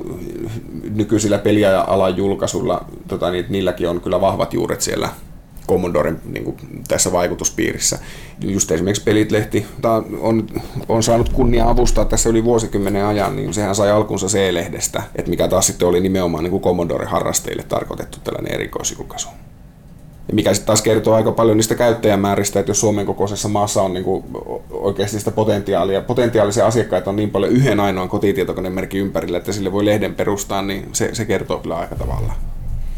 nykyisillä 0.91 1.39
pelialan 1.39 2.17
julkaisuilla, 2.17 2.85
tota, 3.09 3.31
niin, 3.31 3.47
niilläkin 3.49 3.89
on 3.89 4.01
kyllä 4.01 4.21
vahvat 4.21 4.55
juuret 4.55 4.81
siellä 4.81 5.09
Commodoren 5.69 6.21
niin 6.25 6.45
kuin, 6.45 6.57
tässä 6.89 7.13
vaikutuspiirissä. 7.13 7.99
Just 8.41 8.71
esimerkiksi 8.71 9.05
Pelit-lehti 9.05 9.67
on, 10.21 10.47
on 10.89 11.03
saanut 11.03 11.29
kunnia 11.29 11.69
avustaa 11.69 12.05
tässä 12.05 12.29
yli 12.29 12.45
vuosikymmenen 12.45 13.05
ajan, 13.05 13.37
niin 13.37 13.55
sehän 13.55 13.75
sai 13.75 13.91
alkunsa 13.91 14.27
C-lehdestä, 14.27 15.03
että 15.17 15.31
mikä 15.31 15.49
taas 15.49 15.67
sitten 15.67 15.89
oli 15.89 16.01
nimenomaan 16.01 16.45
niin 16.45 16.51
kuin 16.51 16.63
Commodore-harrastajille 16.63 17.63
tarkoitettu 17.69 18.19
tällainen 18.25 18.55
erikoisjulkaisu. 18.55 19.29
Mikä 20.33 20.55
sitten 20.55 20.67
taas 20.67 20.83
kertoo 20.83 21.15
aika 21.15 21.33
paljon 21.33 21.57
niistä 21.57 21.75
käyttäjämääristä, 21.75 22.61
että 22.61 22.71
jos 22.71 22.81
Suomen 22.81 23.07
kokoisessa 23.07 23.49
maassa 23.49 23.83
on 23.83 23.95
niin 23.95 24.05
kuin 24.05 24.25
oikeasti 24.71 25.19
sitä 25.19 25.31
potentiaalia, 25.31 26.01
potentiaalisia 26.01 26.67
asiakkaita 26.67 27.11
on 27.11 27.17
niin 27.17 27.31
paljon 27.31 27.53
yhden 27.53 27.81
ainoan 27.81 28.09
kotitietokonemerkin 28.09 29.01
ympärillä, 29.01 29.39
että 29.39 29.53
sille 29.53 29.73
voi 29.73 29.85
lehden 29.85 30.15
perustaa, 30.15 30.63
niin 30.63 30.89
se, 30.93 31.15
se 31.15 31.25
kertoo 31.25 31.59
kyllä 31.59 31.77
aika 31.77 31.95
tavalla. 31.95 32.33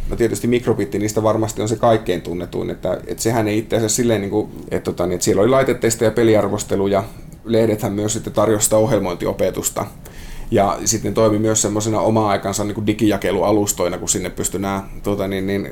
No 0.08 0.16
tietysti 0.16 0.46
mikrobitti 0.46 0.98
niistä 0.98 1.22
varmasti 1.22 1.62
on 1.62 1.68
se 1.68 1.76
kaikkein 1.76 2.22
tunnetuin, 2.22 2.70
että, 2.70 2.98
että 3.06 3.22
sehän 3.22 3.48
ei 3.48 3.58
itse 3.58 3.76
asiassa 3.76 3.96
silleen, 3.96 4.20
niin 4.20 4.30
kuin, 4.30 4.50
että, 4.70 4.90
tota, 4.90 5.06
niin, 5.06 5.14
että 5.14 5.24
siellä 5.24 5.42
oli 5.42 5.50
laitetteista 5.50 6.04
ja 6.04 6.10
peliarvostelu 6.10 6.86
ja 6.86 7.04
lehdethän 7.44 7.92
myös 7.92 8.12
sitten 8.12 8.32
tarjosi 8.32 8.64
sitä 8.64 8.76
ohjelmointiopetusta. 8.76 9.86
Ja 10.50 10.78
sitten 10.84 11.14
toimi 11.14 11.38
myös 11.38 11.62
semmoisena 11.62 12.00
oma 12.00 12.28
aikansa 12.28 12.64
niin 12.64 12.86
digijakelualustoina, 12.86 13.98
kun 13.98 14.08
sinne 14.08 14.30
pystyi 14.30 14.60
nämä 14.60 14.82
tota, 15.02 15.28
niin, 15.28 15.46
niin, 15.46 15.70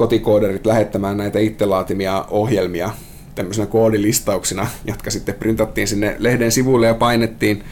kotikooderit 0.00 0.66
lähettämään 0.66 1.16
näitä 1.16 1.38
itse 1.38 1.66
laatimia 1.66 2.24
ohjelmia 2.30 2.90
tämmöisenä 3.34 3.66
koodilistauksina, 3.66 4.66
jotka 4.84 5.10
sitten 5.10 5.34
printattiin 5.34 5.88
sinne 5.88 6.16
lehden 6.18 6.52
sivuille 6.52 6.86
ja 6.86 6.94
painettiin 6.94 7.64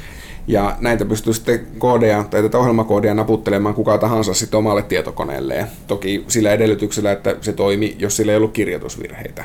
ja 0.46 0.76
näitä 0.80 1.04
pystyy 1.04 1.32
sitten 1.32 1.66
koodeja 1.78 2.24
tai 2.30 2.42
tätä 2.42 2.58
ohjelmakoodia 2.58 3.14
naputtelemaan 3.14 3.74
kuka 3.74 3.98
tahansa 3.98 4.34
sitten 4.34 4.58
omalle 4.58 4.82
tietokoneelleen. 4.82 5.66
Toki 5.86 6.24
sillä 6.28 6.52
edellytyksellä, 6.52 7.12
että 7.12 7.36
se 7.40 7.52
toimi, 7.52 7.96
jos 7.98 8.16
sillä 8.16 8.32
ei 8.32 8.36
ollut 8.36 8.52
kirjoitusvirheitä. 8.52 9.44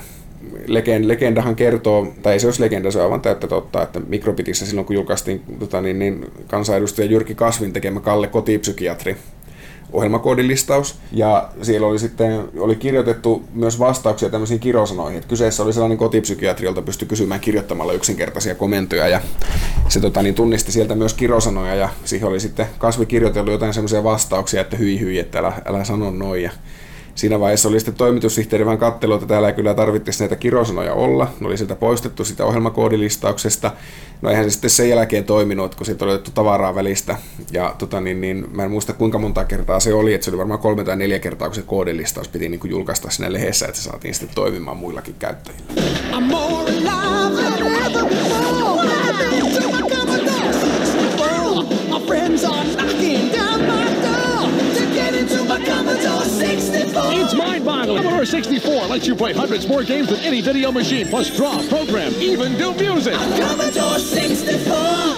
Legend, 0.67 1.07
legendahan 1.07 1.55
kertoo, 1.55 2.07
tai 2.21 2.33
ei 2.33 2.39
se 2.39 2.47
olisi 2.47 2.61
legenda, 2.61 2.91
se 2.91 2.99
on 2.99 3.03
aivan 3.03 3.21
täyttä 3.21 3.47
totta, 3.47 3.81
että 3.81 3.99
Mikrobitissä 3.99 4.65
silloin 4.65 4.87
kun 4.87 4.95
julkaistiin 4.95 5.41
tota, 5.59 5.81
niin, 5.81 5.99
niin, 5.99 6.25
kansanedustaja 6.47 7.07
Jyrki 7.07 7.35
Kasvin 7.35 7.73
tekemä 7.73 7.99
Kalle 7.99 8.27
kotipsykiatri, 8.27 9.17
ohjelmakoodilistaus, 9.93 10.95
ja 11.11 11.49
siellä 11.61 11.87
oli 11.87 11.99
sitten 11.99 12.43
oli 12.59 12.75
kirjoitettu 12.75 13.43
myös 13.53 13.79
vastauksia 13.79 14.29
tämmöisiin 14.29 14.59
kirosanoihin. 14.59 15.17
Että 15.17 15.29
kyseessä 15.29 15.63
oli 15.63 15.73
sellainen 15.73 15.97
kotipsykiatri, 15.97 16.65
jolta 16.65 16.81
pystyi 16.81 17.07
kysymään 17.07 17.41
kirjoittamalla 17.41 17.93
yksinkertaisia 17.93 18.55
komentoja, 18.55 19.07
ja 19.07 19.21
se 19.89 19.99
tota, 19.99 20.21
niin, 20.21 20.35
tunnisti 20.35 20.71
sieltä 20.71 20.95
myös 20.95 21.13
kirosanoja, 21.13 21.75
ja 21.75 21.89
siihen 22.05 22.29
oli 22.29 22.39
sitten 22.39 22.67
kasvi 22.77 23.05
kirjoitellut 23.05 23.51
jotain 23.51 23.73
semmoisia 23.73 24.03
vastauksia, 24.03 24.61
että 24.61 24.77
hyi 24.77 24.99
hyi, 24.99 25.19
että 25.19 25.39
älä, 25.39 25.53
älä 25.65 25.83
sano 25.83 26.11
noin, 26.11 26.43
ja 26.43 26.51
Siinä 27.15 27.39
vaiheessa 27.39 27.69
oli 27.69 27.79
sitten 27.79 27.95
toimitussihteeri 27.95 28.65
vaan 28.65 28.77
kattelu, 28.77 29.13
että 29.13 29.25
täällä 29.25 29.47
ei 29.47 29.53
kyllä 29.53 29.73
tarvittaisi 29.73 30.23
näitä 30.23 30.35
kirosanoja 30.35 30.93
olla. 30.93 31.27
Ne 31.39 31.47
oli 31.47 31.57
sieltä 31.57 31.75
poistettu 31.75 32.25
sitä 32.25 32.45
ohjelmakoodilistauksesta. 32.45 33.71
No 34.21 34.29
eihän 34.29 34.45
se 34.45 34.49
sitten 34.49 34.69
sen 34.69 34.89
jälkeen 34.89 35.23
toiminut, 35.23 35.75
kun 35.75 35.85
siitä 35.85 36.05
oli 36.05 36.13
otettu 36.13 36.31
tavaraa 36.31 36.75
välistä. 36.75 37.15
Ja 37.51 37.75
tota, 37.77 38.01
niin, 38.01 38.21
niin, 38.21 38.45
mä 38.51 38.63
en 38.63 38.71
muista 38.71 38.93
kuinka 38.93 39.19
monta 39.19 39.45
kertaa 39.45 39.79
se 39.79 39.93
oli, 39.93 40.13
että 40.13 40.25
se 40.25 40.31
oli 40.31 40.37
varmaan 40.37 40.59
kolme 40.59 40.83
tai 40.83 40.95
neljä 40.95 41.19
kertaa, 41.19 41.47
kun 41.47 41.55
se 41.55 41.61
koodilistaus 41.61 42.27
piti 42.27 42.49
niin 42.49 42.59
kuin 42.59 42.71
julkaista 42.71 43.09
sinne 43.09 43.33
lehdessä, 43.33 43.65
että 43.65 43.77
se 43.77 43.83
saatiin 43.83 44.13
sitten 44.13 44.35
toimimaan 44.35 44.77
muillakin 44.77 45.15
käyttäjillä. 45.19 45.63
friends 52.07 52.43
are 52.43 52.72
It's 57.11 57.33
mind-boggling. 57.35 58.03
Commodore 58.03 58.25
64 58.25 58.89
lets 58.89 59.07
you 59.07 59.15
play 59.15 59.33
hundreds 59.33 59.67
more 59.67 59.83
games 59.83 60.07
than 60.07 60.19
any 60.19 60.41
video 60.45 60.71
machine, 60.71 61.07
plus 61.07 61.37
draw, 61.37 61.61
program, 61.69 62.13
even 62.19 62.57
do 62.59 62.73
music. 62.73 63.13
Commodore 63.13 63.71
64. 63.71 65.15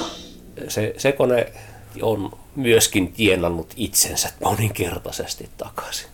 Se, 0.67 0.93
se 0.97 1.11
kone 1.11 1.51
on 2.01 2.31
myöskin 2.55 3.13
tienannut 3.13 3.73
itsensä 3.75 4.29
moninkertaisesti 4.43 5.49
takaisin. 5.57 6.07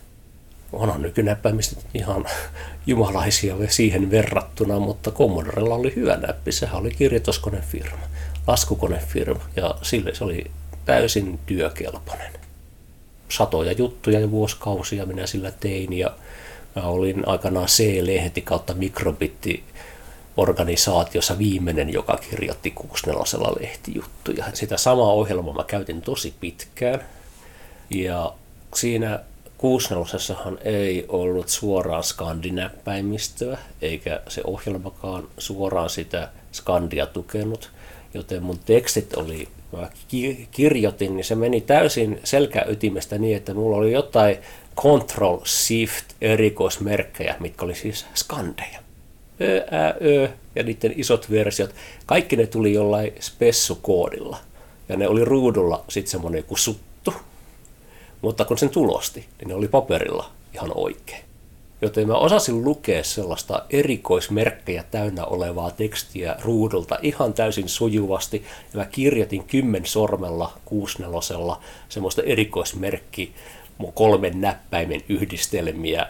Onhan 0.72 1.02
nykynäppäimistä 1.02 1.80
ihan 1.94 2.26
jumalaisia 2.86 3.54
siihen 3.68 4.10
verrattuna, 4.10 4.78
mutta 4.78 5.10
Commodorella 5.10 5.74
oli 5.74 5.92
hyvä 5.96 6.16
näppi. 6.16 6.52
Sehän 6.52 6.80
oli 6.80 6.90
kirjoituskonefirma, 6.90 8.06
laskukonefirma 8.46 9.42
ja 9.56 9.74
sille 9.82 10.14
se 10.14 10.24
oli 10.24 10.50
täysin 10.84 11.38
työkelpoinen. 11.46 12.41
Satoja 13.36 13.72
juttuja 13.72 14.20
ja 14.20 14.30
vuosikausia 14.30 15.06
minä 15.06 15.26
sillä 15.26 15.50
tein 15.50 15.92
ja 15.92 16.10
mä 16.76 16.82
olin 16.82 17.28
aikanaan 17.28 17.66
C-lehti 17.66 18.40
kautta 18.40 18.74
mikrobitti 18.74 19.64
organisaatiossa 20.36 21.38
viimeinen, 21.38 21.92
joka 21.92 22.18
kirjoitti 22.30 22.70
64 22.70 23.56
lehtijuttuja. 23.60 24.44
Sitä 24.54 24.76
samaa 24.76 25.12
ohjelmaa 25.12 25.54
mä 25.54 25.64
käytin 25.64 26.02
tosi 26.02 26.34
pitkään. 26.40 27.04
Ja 27.90 28.32
siinä 28.74 29.20
64 29.58 30.58
ei 30.64 31.04
ollut 31.08 31.48
suoraan 31.48 32.04
skandinäppäimistöä, 32.04 33.58
eikä 33.82 34.20
se 34.28 34.40
ohjelmakaan 34.44 35.28
suoraan 35.38 35.90
sitä 35.90 36.28
skandia 36.52 37.06
tukenut, 37.06 37.70
joten 38.14 38.42
mun 38.42 38.58
tekstit 38.58 39.14
oli, 39.14 39.48
mä 39.72 39.90
kirjoitin, 40.50 41.16
niin 41.16 41.24
se 41.24 41.34
meni 41.34 41.60
täysin 41.60 42.20
selkäytimestä 42.24 43.18
niin, 43.18 43.36
että 43.36 43.54
mulla 43.54 43.76
oli 43.76 43.92
jotain 43.92 44.36
Control 44.76 45.38
Shift 45.44 46.04
erikoismerkkejä, 46.20 47.36
mitkä 47.40 47.64
oli 47.64 47.74
siis 47.74 48.06
skandeja. 48.14 48.78
Ö, 49.40 49.66
ä, 49.72 49.94
ö, 50.04 50.28
ja 50.54 50.62
niiden 50.62 50.94
isot 50.96 51.30
versiot, 51.30 51.74
kaikki 52.06 52.36
ne 52.36 52.46
tuli 52.46 52.72
jollain 52.72 53.12
spessukoodilla. 53.20 54.38
Ja 54.88 54.96
ne 54.96 55.08
oli 55.08 55.24
ruudulla 55.24 55.84
sitten 55.88 56.10
semmoinen 56.10 56.38
joku 56.38 56.56
suttu. 56.56 57.14
Mutta 58.22 58.44
kun 58.44 58.58
sen 58.58 58.70
tulosti, 58.70 59.26
niin 59.38 59.48
ne 59.48 59.54
oli 59.54 59.68
paperilla 59.68 60.30
ihan 60.54 60.70
oikein. 60.74 61.24
Joten 61.82 62.08
mä 62.08 62.14
osasin 62.14 62.64
lukea 62.64 63.04
sellaista 63.04 63.64
erikoismerkkejä 63.70 64.84
täynnä 64.90 65.24
olevaa 65.24 65.70
tekstiä 65.70 66.36
ruudulta 66.42 66.98
ihan 67.02 67.34
täysin 67.34 67.68
sujuvasti. 67.68 68.44
Ja 68.72 68.78
mä 68.78 68.84
kirjoitin 68.84 69.44
kymmen 69.44 69.86
sormella 69.86 70.52
kuusnelosella 70.64 71.60
semmoista 71.88 72.22
erikoismerkki 72.22 73.34
kolmen 73.94 74.40
näppäimen 74.40 75.02
yhdistelmiä, 75.08 76.06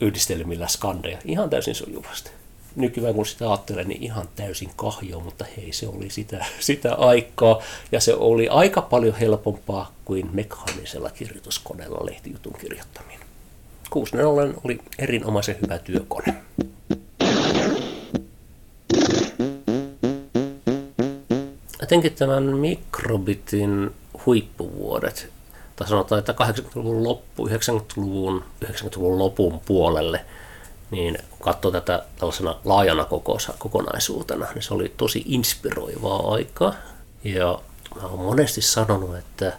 yhdistelmillä 0.00 0.68
skandeja 0.68 1.18
ihan 1.24 1.50
täysin 1.50 1.74
sujuvasti 1.74 2.30
nykyään 2.76 3.14
kun 3.14 3.26
sitä 3.26 3.50
ajattelen, 3.50 3.88
niin 3.88 4.02
ihan 4.02 4.28
täysin 4.36 4.70
kahjo, 4.76 5.20
mutta 5.20 5.44
hei, 5.56 5.72
se 5.72 5.88
oli 5.88 6.10
sitä, 6.10 6.46
sitä 6.60 6.94
aikaa 6.94 7.62
ja 7.92 8.00
se 8.00 8.14
oli 8.14 8.48
aika 8.48 8.82
paljon 8.82 9.14
helpompaa 9.14 9.92
kuin 10.04 10.30
mekaanisella 10.32 11.10
kirjoituskoneella 11.10 12.06
lehtijutun 12.06 12.52
kirjoittaminen. 12.60 13.23
640 13.94 14.60
oli 14.64 14.78
erinomaisen 14.98 15.56
hyvä 15.62 15.78
työkone. 15.78 16.34
Jotenkin 21.80 22.14
tämän 22.14 22.42
mikrobitin 22.42 23.90
huippuvuodet, 24.26 25.30
tai 25.76 25.88
sanotaan, 25.88 26.18
että 26.18 26.32
80-luvun 26.32 27.04
loppu, 27.04 27.48
90-luvun, 27.48 28.44
90-luvun 28.64 29.18
lopun 29.18 29.60
puolelle– 29.66 30.24
niin 30.90 31.18
kun 31.30 31.38
katsoo 31.40 31.70
tätä 31.70 32.02
tällaisena 32.18 32.56
laajana 32.64 33.06
kokonaisuutena, 33.58 34.46
niin 34.54 34.62
se 34.62 34.74
oli 34.74 34.94
tosi 34.96 35.22
inspiroivaa 35.26 36.32
aikaa. 36.32 36.74
Ja 37.24 37.58
mä 37.96 38.08
oon 38.08 38.18
monesti 38.18 38.60
sanonut, 38.60 39.16
että, 39.16 39.52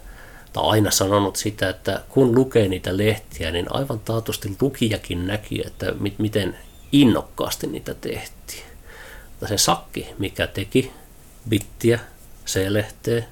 tai 0.56 0.64
aina 0.64 0.90
sanonut 0.90 1.36
sitä, 1.36 1.68
että 1.68 2.02
kun 2.08 2.34
lukee 2.34 2.68
niitä 2.68 2.96
lehtiä, 2.96 3.50
niin 3.50 3.66
aivan 3.70 4.00
taatusti 4.00 4.56
lukijakin 4.60 5.26
näki, 5.26 5.62
että 5.66 5.92
mit, 6.00 6.18
miten 6.18 6.58
innokkaasti 6.92 7.66
niitä 7.66 7.94
tehtiin. 7.94 8.62
Mutta 9.30 9.46
se 9.46 9.58
sakki, 9.58 10.06
mikä 10.18 10.46
teki 10.46 10.92
bittiä, 11.48 12.00
C-lehteä, 12.46 13.24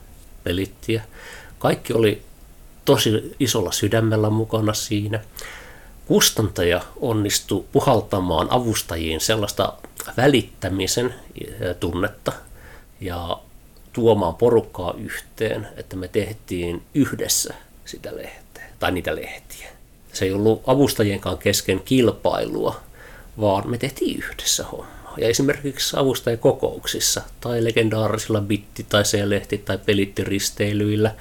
pelittiä, 0.44 1.02
kaikki 1.58 1.92
oli 1.92 2.22
tosi 2.84 3.36
isolla 3.40 3.72
sydämellä 3.72 4.30
mukana 4.30 4.74
siinä 4.74 5.20
kustantaja 6.06 6.80
onnistui 7.00 7.64
puhaltamaan 7.72 8.46
avustajiin 8.50 9.20
sellaista 9.20 9.72
välittämisen 10.16 11.14
tunnetta 11.80 12.32
ja 13.00 13.38
tuomaan 13.94 14.34
porukkaa 14.34 14.94
yhteen, 14.98 15.68
että 15.76 15.96
me 15.96 16.08
tehtiin 16.08 16.82
yhdessä 16.94 17.54
sitä 17.84 18.16
lehteä, 18.16 18.64
tai 18.78 18.92
niitä 18.92 19.16
lehtiä. 19.16 19.68
Se 20.12 20.24
ei 20.24 20.32
ollut 20.32 20.62
avustajienkaan 20.66 21.38
kesken 21.38 21.80
kilpailua, 21.84 22.80
vaan 23.40 23.70
me 23.70 23.78
tehtiin 23.78 24.18
yhdessä 24.18 24.64
hommaa. 24.64 25.14
Ja 25.18 25.28
esimerkiksi 25.28 25.96
avustajakokouksissa 25.98 27.22
tai 27.40 27.64
legendaarisilla 27.64 28.40
bitti- 28.40 28.86
tai 28.88 29.02
C-lehti- 29.02 29.58
tai 29.58 29.78
pelittiristeilyillä, 29.78 31.14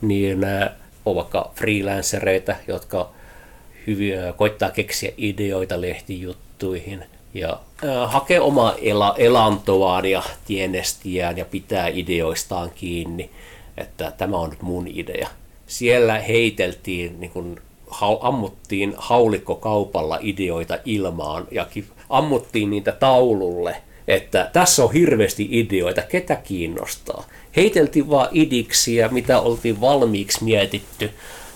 niin 0.00 0.40
on 1.04 1.16
vaikka 1.16 1.52
freelancereita, 1.54 2.56
jotka 2.68 3.10
hyviä, 3.86 4.32
koittaa 4.32 4.70
keksiä 4.70 5.12
ideoita 5.16 5.80
lehtijuttuihin 5.80 7.04
ja 7.34 7.52
äh, 7.52 7.71
hakee 8.06 8.40
omaa 8.40 8.74
ela, 8.82 9.14
elantoaan 9.18 10.04
ja 10.04 10.22
tienestiään 10.44 11.38
ja 11.38 11.44
pitää 11.44 11.88
ideoistaan 11.88 12.70
kiinni, 12.74 13.30
että 13.76 14.12
tämä 14.18 14.36
on 14.36 14.50
nyt 14.50 14.62
mun 14.62 14.86
idea. 14.88 15.28
Siellä 15.66 16.18
heiteltiin, 16.18 17.20
niin 17.20 17.30
kun, 17.30 17.60
ha, 17.86 18.06
ammuttiin 18.20 18.94
haulikkokaupalla 18.96 20.18
ideoita 20.20 20.78
ilmaan 20.84 21.46
ja 21.50 21.66
ammuttiin 22.08 22.70
niitä 22.70 22.92
taululle, 22.92 23.76
että 24.08 24.50
tässä 24.52 24.84
on 24.84 24.92
hirveästi 24.92 25.48
ideoita, 25.50 26.02
ketä 26.02 26.36
kiinnostaa. 26.36 27.24
Heiteltiin 27.56 28.10
vaan 28.10 28.28
idiksiä, 28.32 29.08
mitä 29.08 29.40
oltiin 29.40 29.80
valmiiksi 29.80 30.44
mietitty, 30.44 31.10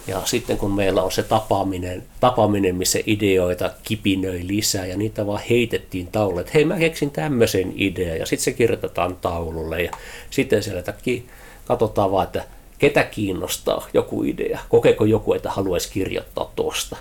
ja 0.06 0.22
sitten 0.24 0.58
kun 0.58 0.74
meillä 0.74 1.02
on 1.02 1.12
se 1.12 1.22
tapaaminen, 1.22 2.02
tapaaminen 2.20 2.76
missä 2.76 2.98
ideoita 3.06 3.70
kipinöi 3.82 4.46
lisää 4.46 4.86
ja 4.86 4.96
niitä 4.96 5.26
vaan 5.26 5.42
heitettiin 5.50 6.06
taululle, 6.06 6.40
että 6.40 6.52
hei 6.54 6.64
mä 6.64 6.78
keksin 6.78 7.10
tämmöisen 7.10 7.72
idean 7.76 8.18
ja 8.18 8.26
sitten 8.26 8.44
se 8.44 8.52
kirjoitetaan 8.52 9.16
taululle 9.16 9.82
ja 9.82 9.90
sitten 10.30 10.62
siellä 10.62 10.82
katsotaan 11.64 12.12
vaan, 12.12 12.26
että 12.26 12.44
ketä 12.78 13.02
kiinnostaa 13.04 13.88
joku 13.94 14.24
idea, 14.24 14.58
kokeeko 14.68 15.04
joku, 15.04 15.34
että 15.34 15.50
haluaisi 15.50 15.92
kirjoittaa 15.92 16.52
tuosta. 16.56 16.96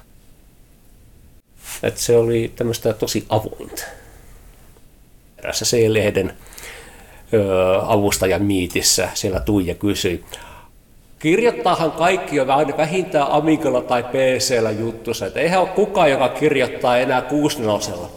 Että 1.84 2.02
se 2.02 2.18
oli 2.18 2.52
tämmöistä 2.56 2.94
tosi 2.94 3.26
avointa. 3.30 3.84
Erässä 5.38 5.66
C-lehden 5.66 6.34
avustajan 7.82 8.44
miitissä 8.44 9.10
siellä 9.14 9.40
Tuija 9.40 9.76
kysyi, 9.76 10.26
Kirjoittaahan 11.20 11.92
kaikki 11.92 12.36
jo 12.36 12.48
vähintään 12.78 13.32
Amigalla 13.32 13.82
tai 13.82 14.04
PCllä 14.04 14.72
juttussa, 14.72 15.26
että 15.26 15.40
eihän 15.40 15.62
ole 15.62 15.70
kukaan, 15.70 16.12
joka 16.12 16.30
kirjoittaa 16.30 16.98
enää 16.98 17.22
kuusnelosella. 17.22 18.10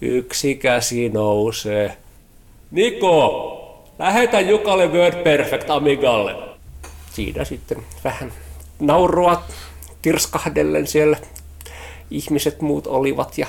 Yksi 0.00 0.54
käsi 0.54 1.08
nousee. 1.08 1.96
Niko, 2.70 3.56
lähetä 3.98 4.40
Jukalle 4.40 4.86
Word 4.86 5.22
Perfect 5.22 5.70
Amigalle. 5.70 6.36
Siinä 7.12 7.44
sitten 7.44 7.78
vähän 8.04 8.32
naurua 8.80 9.42
tirskahdellen 10.02 10.86
siellä 10.86 11.16
ihmiset 12.10 12.60
muut 12.60 12.86
olivat 12.86 13.38
ja 13.38 13.46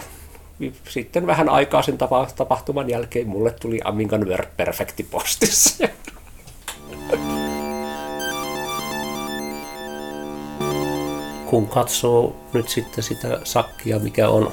sitten 0.90 1.28
vähän 1.28 1.50
aikaa 1.50 1.82
sen 1.82 1.98
tapahtuman 2.36 2.90
jälkeen 2.90 3.28
mulle 3.28 3.52
tuli 3.52 3.80
Amigan 3.84 4.28
Word 4.28 4.48
Perfecti 4.58 5.04
postissa. 5.04 5.88
Kun 11.52 11.68
katsoo 11.68 12.36
nyt 12.54 12.70
sitten 12.70 13.04
sitä 13.04 13.40
sakkia, 13.44 14.00
mikä 14.00 14.30
on, 14.30 14.52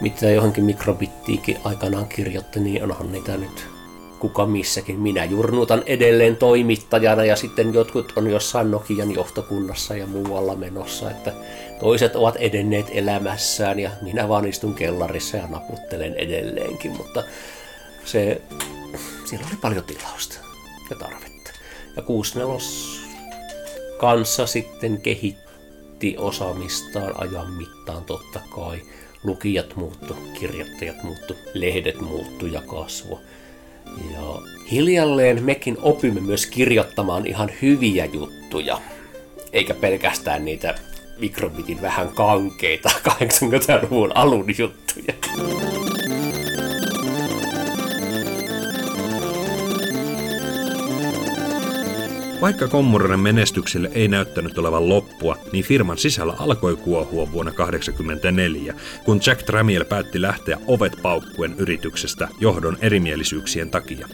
mitä 0.00 0.30
johonkin 0.30 0.64
mikrobittiikin 0.64 1.56
aikanaan 1.64 2.08
kirjoitti, 2.08 2.60
niin 2.60 2.82
onhan 2.82 3.12
niitä 3.12 3.36
nyt 3.36 3.66
kuka 4.18 4.46
missäkin. 4.46 5.00
Minä 5.00 5.24
jurnutan 5.24 5.82
edelleen 5.86 6.36
toimittajana 6.36 7.24
ja 7.24 7.36
sitten 7.36 7.74
jotkut 7.74 8.12
on 8.16 8.30
jossain 8.30 8.70
Nokian 8.70 9.14
johtokunnassa 9.14 9.96
ja 9.96 10.06
muualla 10.06 10.56
menossa, 10.56 11.10
että 11.10 11.32
toiset 11.80 12.16
ovat 12.16 12.36
edenneet 12.36 12.86
elämässään 12.90 13.78
ja 13.78 13.90
minä 14.02 14.28
vaan 14.28 14.46
istun 14.48 14.74
kellarissa 14.74 15.36
ja 15.36 15.46
naputtelen 15.46 16.14
edelleenkin, 16.14 16.96
mutta 16.96 17.24
se, 18.04 18.42
siellä 19.24 19.46
oli 19.46 19.58
paljon 19.60 19.84
tilausta 19.84 20.38
ja 20.90 20.96
tarvetta. 20.96 21.50
Ja 21.96 22.02
64 22.02 23.08
kanssa 24.00 24.46
sitten 24.46 25.00
kehittyi 25.00 25.47
kehitti 25.98 26.18
osaamistaan 26.18 27.20
ajan 27.20 27.52
mittaan 27.52 28.04
totta 28.04 28.40
kai. 28.50 28.82
Lukijat 29.24 29.76
muuttu, 29.76 30.16
kirjoittajat 30.40 31.02
muuttu, 31.02 31.36
lehdet 31.54 32.00
muuttu 32.00 32.46
ja 32.46 32.60
kasvo. 32.60 33.20
Ja 34.12 34.40
hiljalleen 34.70 35.44
mekin 35.44 35.78
opimme 35.82 36.20
myös 36.20 36.46
kirjoittamaan 36.46 37.26
ihan 37.26 37.50
hyviä 37.62 38.04
juttuja, 38.04 38.80
eikä 39.52 39.74
pelkästään 39.74 40.44
niitä 40.44 40.74
mikrobitin 41.18 41.82
vähän 41.82 42.08
kankeita 42.08 42.90
80-luvun 43.08 44.16
alun 44.16 44.46
juttuja. 44.58 45.14
Vaikka 52.40 52.68
Commodoren 52.68 53.20
menestykselle 53.20 53.90
ei 53.94 54.08
näyttänyt 54.08 54.58
olevan 54.58 54.88
loppua, 54.88 55.36
niin 55.52 55.64
firman 55.64 55.98
sisällä 55.98 56.34
alkoi 56.38 56.76
kuohua 56.76 57.32
vuonna 57.32 57.52
1984, 57.52 58.74
kun 59.04 59.20
Jack 59.26 59.42
Tramiel 59.42 59.84
päätti 59.84 60.22
lähteä 60.22 60.58
ovet 60.66 60.92
paukkuen 61.02 61.54
yrityksestä 61.58 62.28
johdon 62.40 62.76
erimielisyyksien 62.80 63.70
takia. 63.70 64.08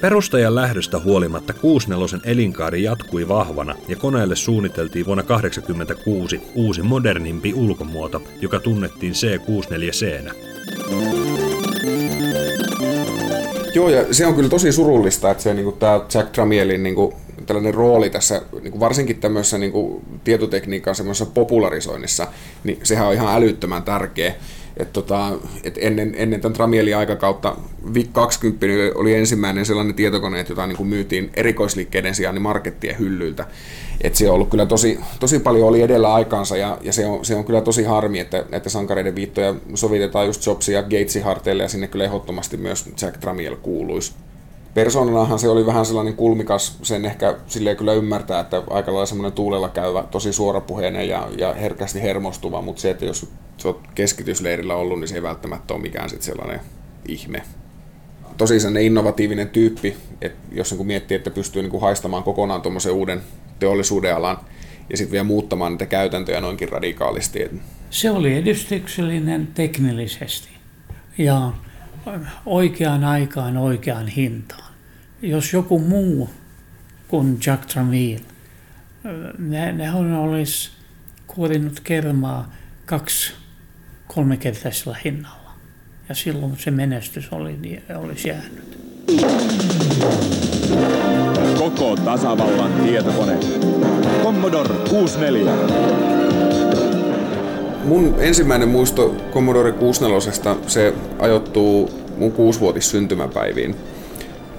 Perustajan 0.00 0.54
lähdöstä 0.54 0.98
huolimatta 0.98 1.52
64 1.52 2.20
elinkaari 2.32 2.82
jatkui 2.82 3.28
vahvana 3.28 3.74
ja 3.88 3.96
koneelle 3.96 4.36
suunniteltiin 4.36 5.06
vuonna 5.06 5.22
1986 5.22 6.40
uusi 6.54 6.82
modernimpi 6.82 7.54
ulkomuoto, 7.54 8.22
joka 8.40 8.60
tunnettiin 8.60 9.12
C64C. 9.12 10.34
Joo, 13.74 13.88
ja 13.88 14.14
se 14.14 14.26
on 14.26 14.34
kyllä 14.34 14.48
tosi 14.48 14.72
surullista, 14.72 15.30
että 15.30 15.42
se 15.42 15.54
niin 15.54 15.64
kuin, 15.64 15.76
tämä 15.76 16.00
Jack 16.14 16.30
Tramielin 16.32 16.82
niin 16.82 16.94
kuin, 16.94 17.14
tällainen 17.46 17.74
rooli 17.74 18.10
tässä, 18.10 18.42
niin 18.52 18.70
kuin 18.70 18.80
varsinkin 18.80 19.20
tämmöisessä 19.20 19.58
niin 19.58 19.72
kuin, 19.72 20.04
tietotekniikan 20.24 20.94
semmoisessa 20.94 21.26
popularisoinnissa, 21.26 22.26
niin 22.64 22.78
sehän 22.82 23.06
on 23.06 23.14
ihan 23.14 23.36
älyttömän 23.36 23.82
tärkeä. 23.82 24.34
Et 24.76 24.92
tota, 24.92 25.32
et 25.64 25.78
ennen, 25.80 26.14
ennen 26.16 26.40
tämän 26.40 26.52
Tramielin 26.52 26.96
aikakautta 26.96 27.56
VIC 27.94 28.08
20 28.12 28.66
oli 28.94 29.14
ensimmäinen 29.14 29.66
sellainen 29.66 29.94
tietokone, 29.94 30.44
jota 30.48 30.66
niin 30.66 30.76
kuin 30.76 30.88
myytiin 30.88 31.30
erikoisliikkeiden 31.34 32.14
sijaan 32.14 32.34
niin 32.34 32.42
markettien 32.42 32.98
hyllyiltä. 32.98 33.46
Et 34.00 34.14
se 34.14 34.28
on 34.28 34.34
ollut 34.34 34.50
kyllä 34.50 34.66
tosi, 34.66 35.00
tosi 35.20 35.38
paljon 35.38 35.68
oli 35.68 35.82
edellä 35.82 36.14
aikaansa 36.14 36.56
ja, 36.56 36.78
ja 36.82 36.92
se, 36.92 37.06
on, 37.06 37.24
se 37.24 37.34
on 37.34 37.44
kyllä 37.44 37.60
tosi 37.60 37.84
harmi, 37.84 38.20
että 38.20 38.44
näitä 38.50 38.68
sankareiden 38.68 39.14
viittoja 39.14 39.54
sovitetaan 39.74 40.26
just 40.26 40.46
Jobsin 40.46 40.74
ja 40.74 40.82
Gatesin 40.82 41.24
harteille 41.24 41.62
ja 41.62 41.68
sinne 41.68 41.88
kyllä 41.88 42.04
ehdottomasti 42.04 42.56
myös 42.56 42.90
Jack 43.02 43.16
Tramiel 43.16 43.56
kuuluisi. 43.56 44.12
Persoonanahan 44.74 45.38
se 45.38 45.48
oli 45.48 45.66
vähän 45.66 45.86
sellainen 45.86 46.14
kulmikas, 46.14 46.78
sen 46.82 47.04
ehkä 47.04 47.36
silleen 47.46 47.76
kyllä 47.76 47.92
ymmärtää, 47.92 48.40
että 48.40 48.62
aika 48.70 48.92
lailla 48.92 49.06
semmoinen 49.06 49.32
tuulella 49.32 49.68
käyvä, 49.68 50.04
tosi 50.10 50.32
suorapuheinen 50.32 51.08
ja, 51.08 51.28
ja 51.38 51.54
herkästi 51.54 52.02
hermostuva, 52.02 52.62
mutta 52.62 52.82
se, 52.82 52.90
että 52.90 53.04
jos 53.04 53.26
sä 53.56 53.68
oot 53.68 53.80
keskitysleirillä 53.94 54.74
ollut, 54.74 55.00
niin 55.00 55.08
se 55.08 55.14
ei 55.14 55.22
välttämättä 55.22 55.74
ole 55.74 55.82
mikään 55.82 56.10
sit 56.10 56.22
sellainen 56.22 56.60
ihme. 57.08 57.42
Tosi 58.36 58.60
sellainen 58.60 58.82
innovatiivinen 58.82 59.48
tyyppi, 59.48 59.96
että 60.20 60.38
jos 60.52 60.72
niin 60.72 60.86
miettii, 60.86 61.14
että 61.16 61.30
pystyy 61.30 61.62
niin 61.62 61.80
haistamaan 61.80 62.22
kokonaan 62.22 62.62
tuommoisen 62.62 62.92
uuden 62.92 63.22
teollisuuden 63.58 64.16
alan 64.16 64.36
ja 64.90 64.96
sitten 64.96 65.12
vielä 65.12 65.24
muuttamaan 65.24 65.72
niitä 65.72 65.86
käytäntöjä 65.86 66.40
noinkin 66.40 66.68
radikaalisti. 66.68 67.50
Se 67.90 68.10
oli 68.10 68.34
edistyksellinen 68.36 69.46
teknillisesti 69.46 70.48
ja 71.18 71.52
oikeaan 72.46 73.04
aikaan 73.04 73.56
oikeaan 73.56 74.08
hintaan. 74.08 74.72
Jos 75.22 75.52
joku 75.52 75.78
muu 75.78 76.30
kuin 77.08 77.38
Jack 77.46 77.66
Tramiel, 77.66 78.20
ne, 79.38 79.72
ne 79.72 79.92
olisi 80.18 80.70
kuorinut 81.26 81.80
kermaa 81.80 82.52
kaksi 82.86 83.32
kolmekertaisella 84.06 84.96
hinnalla. 85.04 85.50
Ja 86.08 86.14
silloin 86.14 86.56
se 86.58 86.70
menestys 86.70 87.32
oli, 87.32 87.82
olisi 87.96 88.28
jäänyt. 88.28 88.78
Koko 91.58 91.96
tasavallan 91.96 92.72
tietokone. 92.72 93.38
Commodore 94.22 94.74
64. 94.90 96.23
Mun 97.84 98.14
ensimmäinen 98.18 98.68
muisto 98.68 99.14
Commodore 99.32 99.72
64 99.72 100.54
se 100.66 100.94
ajoittuu 101.18 101.90
mun 102.16 102.32
kuusivuotis 102.32 102.90
syntymäpäiviin. 102.90 103.76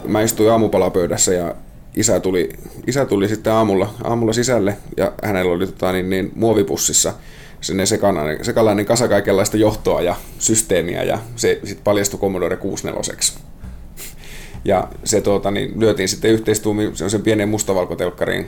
Mä 0.07 0.21
istuin 0.21 0.51
aamupalapöydässä 0.51 1.33
ja 1.33 1.55
isä 1.95 2.19
tuli, 2.19 2.49
isä 2.88 3.05
tuli 3.05 3.27
sitten 3.27 3.53
aamulla, 3.53 3.93
aamulla 4.03 4.33
sisälle 4.33 4.77
ja 4.97 5.13
hänellä 5.23 5.53
oli 5.53 5.65
tota, 5.67 5.91
niin, 5.91 6.09
niin, 6.09 6.31
muovipussissa 6.35 7.13
sinne 7.61 7.85
sekalainen, 7.85 8.45
sekalainen 8.45 8.85
kasa 8.85 9.07
kaikenlaista 9.07 9.57
johtoa 9.57 10.01
ja 10.01 10.15
systeemiä 10.39 11.03
ja 11.03 11.19
se 11.35 11.59
sitten 11.63 11.83
paljastui 11.83 12.19
Commodore 12.19 12.57
64. 12.57 13.15
Ja 14.65 14.88
se 15.03 15.21
tuota, 15.21 15.51
niin, 15.51 15.79
lyötiin 15.79 16.09
sitten 16.09 16.31
yhteistuumi 16.31 16.91
sen 17.07 17.21
pienen 17.21 17.49
mustavalkotelkkariin 17.49 18.47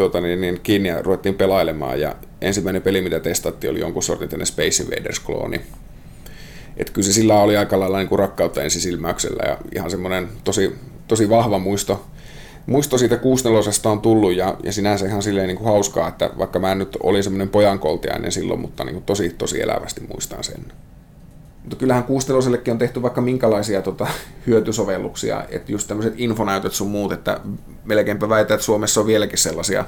tuota, 0.00 0.20
niin, 0.20 0.40
niin, 0.40 0.60
kiinni 0.62 0.88
ja 0.88 1.02
ruvettiin 1.02 1.34
pelailemaan. 1.34 2.00
Ja 2.00 2.16
ensimmäinen 2.40 2.82
peli, 2.82 3.02
mitä 3.02 3.20
testattiin, 3.20 3.70
oli 3.70 3.80
jonkun 3.80 4.02
sortin 4.02 4.46
Space 4.46 4.82
Invaders-klooni. 4.82 5.60
Että 6.76 6.92
kyllä 6.92 7.06
se 7.06 7.12
sillä 7.12 7.40
oli 7.40 7.56
aika 7.56 7.80
lailla 7.80 7.98
niin 7.98 8.08
kuin 8.08 8.18
rakkautta 8.18 8.62
ensisilmäyksellä 8.62 9.42
ja 9.48 9.58
ihan 9.74 9.90
semmoinen 9.90 10.28
tosi, 10.44 10.76
tosi 11.08 11.28
vahva 11.28 11.58
muisto, 11.58 12.06
muisto 12.66 12.98
siitä 12.98 13.16
64 13.16 13.90
on 13.92 14.00
tullut 14.00 14.36
ja, 14.36 14.56
ja 14.62 14.72
sinänsä 14.72 15.06
ihan 15.06 15.22
silleen 15.22 15.46
niin 15.46 15.56
kuin 15.56 15.68
hauskaa, 15.68 16.08
että 16.08 16.30
vaikka 16.38 16.58
mä 16.58 16.74
nyt 16.74 16.96
oli 17.02 17.22
semmoinen 17.22 17.48
pojankoltiainen 17.48 18.32
silloin, 18.32 18.60
mutta 18.60 18.84
niin 18.84 18.94
kuin 18.94 19.04
tosi, 19.04 19.30
tosi 19.30 19.62
elävästi 19.62 20.00
muistan 20.00 20.44
sen. 20.44 20.64
Mutta 21.70 21.80
kyllähän 21.80 22.04
64 22.04 22.72
on 22.72 22.78
tehty 22.78 23.02
vaikka 23.02 23.20
minkälaisia 23.20 23.82
tota, 23.82 24.06
hyötysovelluksia, 24.46 25.44
että 25.48 25.72
just 25.72 25.88
tämmöiset 25.88 26.14
infonäytöt 26.16 26.72
sun 26.72 26.90
muut, 26.90 27.12
että 27.12 27.40
melkeinpä 27.84 28.28
väitän, 28.28 28.54
että 28.54 28.64
Suomessa 28.64 29.00
on 29.00 29.06
vieläkin 29.06 29.38
sellaisia 29.38 29.84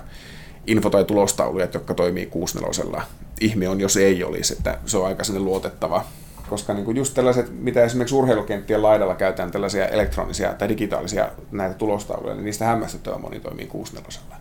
info- 0.66 0.90
tai 0.90 1.04
tulostauluja, 1.04 1.68
jotka 1.72 1.94
toimii 1.94 2.26
64 2.26 3.02
Ihme 3.40 3.68
on, 3.68 3.80
jos 3.80 3.96
ei 3.96 4.24
olisi, 4.24 4.54
että 4.54 4.78
se 4.86 4.98
on 4.98 5.06
aika 5.06 5.22
luotettava. 5.38 6.04
Koska 6.48 6.74
niin 6.74 6.84
kuin 6.84 6.96
just 6.96 7.14
tällaiset, 7.14 7.60
mitä 7.60 7.84
esimerkiksi 7.84 8.14
urheilukenttien 8.14 8.82
laidalla 8.82 9.14
käytetään 9.14 9.50
tällaisia 9.50 9.88
elektronisia 9.88 10.54
tai 10.54 10.68
digitaalisia 10.68 11.28
näitä 11.50 11.74
tulostauluja, 11.74 12.34
niin 12.34 12.44
niistä 12.44 12.64
hämmästyttävän 12.64 13.20
moni 13.20 13.40
toimii 13.40 13.66
64 13.66 14.36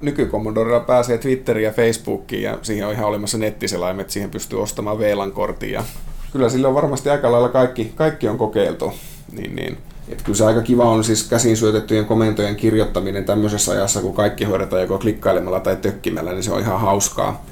nykykommodorilla 0.00 0.80
pääsee 0.80 1.18
Twitteriin 1.18 1.64
ja 1.64 1.72
Facebookiin 1.72 2.42
ja 2.42 2.58
siihen 2.62 2.86
on 2.86 2.92
ihan 2.92 3.06
olemassa 3.06 3.38
nettiselaimet, 3.38 4.10
siihen 4.10 4.30
pystyy 4.30 4.62
ostamaan 4.62 4.98
VLAN-kortin 4.98 5.72
ja 5.72 5.84
kyllä 6.32 6.48
sillä 6.48 6.68
on 6.68 6.74
varmasti 6.74 7.10
aika 7.10 7.32
lailla 7.32 7.48
kaikki, 7.48 7.92
kaikki 7.94 8.28
on 8.28 8.38
kokeiltu. 8.38 8.92
Niin, 9.32 9.56
niin. 9.56 9.78
Et 10.08 10.22
kyllä 10.22 10.36
se 10.36 10.44
aika 10.44 10.62
kiva 10.62 10.84
on 10.84 11.04
siis 11.04 11.28
käsin 11.28 11.56
syötettyjen 11.56 12.04
komentojen 12.04 12.56
kirjoittaminen 12.56 13.24
tämmöisessä 13.24 13.72
ajassa, 13.72 14.00
kun 14.00 14.14
kaikki 14.14 14.44
hoidetaan 14.44 14.82
joko 14.82 14.98
klikkailemalla 14.98 15.60
tai 15.60 15.76
tökkimällä, 15.76 16.32
niin 16.32 16.42
se 16.42 16.52
on 16.52 16.60
ihan 16.60 16.80
hauskaa. 16.80 17.44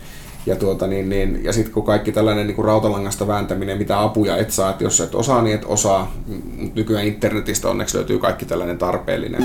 Ja, 0.46 0.56
tuota, 0.56 0.86
niin, 0.86 1.08
niin, 1.08 1.44
ja 1.44 1.52
sitten 1.52 1.74
kun 1.74 1.84
kaikki 1.84 2.12
tällainen 2.12 2.46
niin 2.46 2.54
kuin 2.54 2.64
rautalangasta 2.64 3.26
vääntäminen, 3.26 3.78
mitä 3.78 4.02
apuja 4.02 4.36
et 4.36 4.50
saa, 4.50 4.70
että 4.70 4.84
jos 4.84 5.00
et 5.00 5.14
osaa, 5.14 5.42
niin 5.42 5.54
et 5.54 5.64
osaa. 5.64 6.12
Nykyään 6.74 7.06
internetistä 7.06 7.68
onneksi 7.68 7.96
löytyy 7.96 8.18
kaikki 8.18 8.46
tällainen 8.46 8.78
tarpeellinen. 8.78 9.42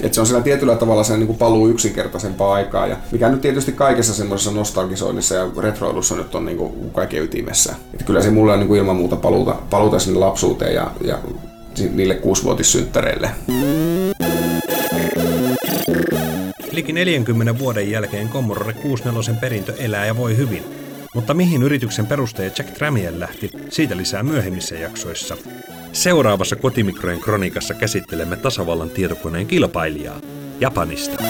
Et 0.00 0.14
se 0.14 0.20
on 0.20 0.26
sillä 0.26 0.40
tietyllä 0.40 0.76
tavalla 0.76 1.04
sen 1.04 1.20
niin 1.20 1.36
paluu 1.36 1.68
yksinkertaisempaa 1.68 2.54
aikaa, 2.54 2.86
ja 2.86 2.96
mikä 3.12 3.28
nyt 3.28 3.40
tietysti 3.40 3.72
kaikessa 3.72 4.14
semmoisessa 4.14 4.50
nostalgisoinnissa 4.50 5.34
ja 5.34 5.48
retroilussa 5.58 6.16
nyt 6.16 6.34
on 6.34 6.44
niin 6.44 6.58
kuin 6.58 6.90
kaiken 6.90 7.22
ytimessä. 7.22 7.74
Et 7.94 8.02
kyllä 8.02 8.22
se 8.22 8.30
mulle 8.30 8.52
on 8.52 8.58
niin 8.58 8.68
kuin 8.68 8.78
ilman 8.78 8.96
muuta 8.96 9.16
paluuta, 9.16 9.56
paluuta 9.70 9.98
sinne 9.98 10.18
lapsuuteen 10.18 10.74
ja, 10.74 10.90
ja 11.00 11.18
niille 11.90 12.14
kuusivuotissynttäreille. 12.14 13.30
Liki 16.70 16.92
40 16.92 17.58
vuoden 17.58 17.90
jälkeen 17.90 18.28
Commodore 18.28 18.72
64 18.72 19.40
perintö 19.40 19.74
elää 19.78 20.06
ja 20.06 20.16
voi 20.16 20.36
hyvin. 20.36 20.64
Mutta 21.14 21.34
mihin 21.34 21.62
yrityksen 21.62 22.06
perustaja 22.06 22.50
Jack 22.58 22.70
Tramiel 22.70 23.20
lähti, 23.20 23.50
siitä 23.68 23.96
lisää 23.96 24.22
myöhemmissä 24.22 24.74
jaksoissa. 24.74 25.36
Seuraavassa 25.92 26.56
Kotimikrojen 26.56 27.20
kronikassa 27.20 27.74
käsittelemme 27.74 28.36
tasavallan 28.36 28.90
tietokoneen 28.90 29.46
kilpailijaa, 29.46 30.20
Japanista. 30.60 31.22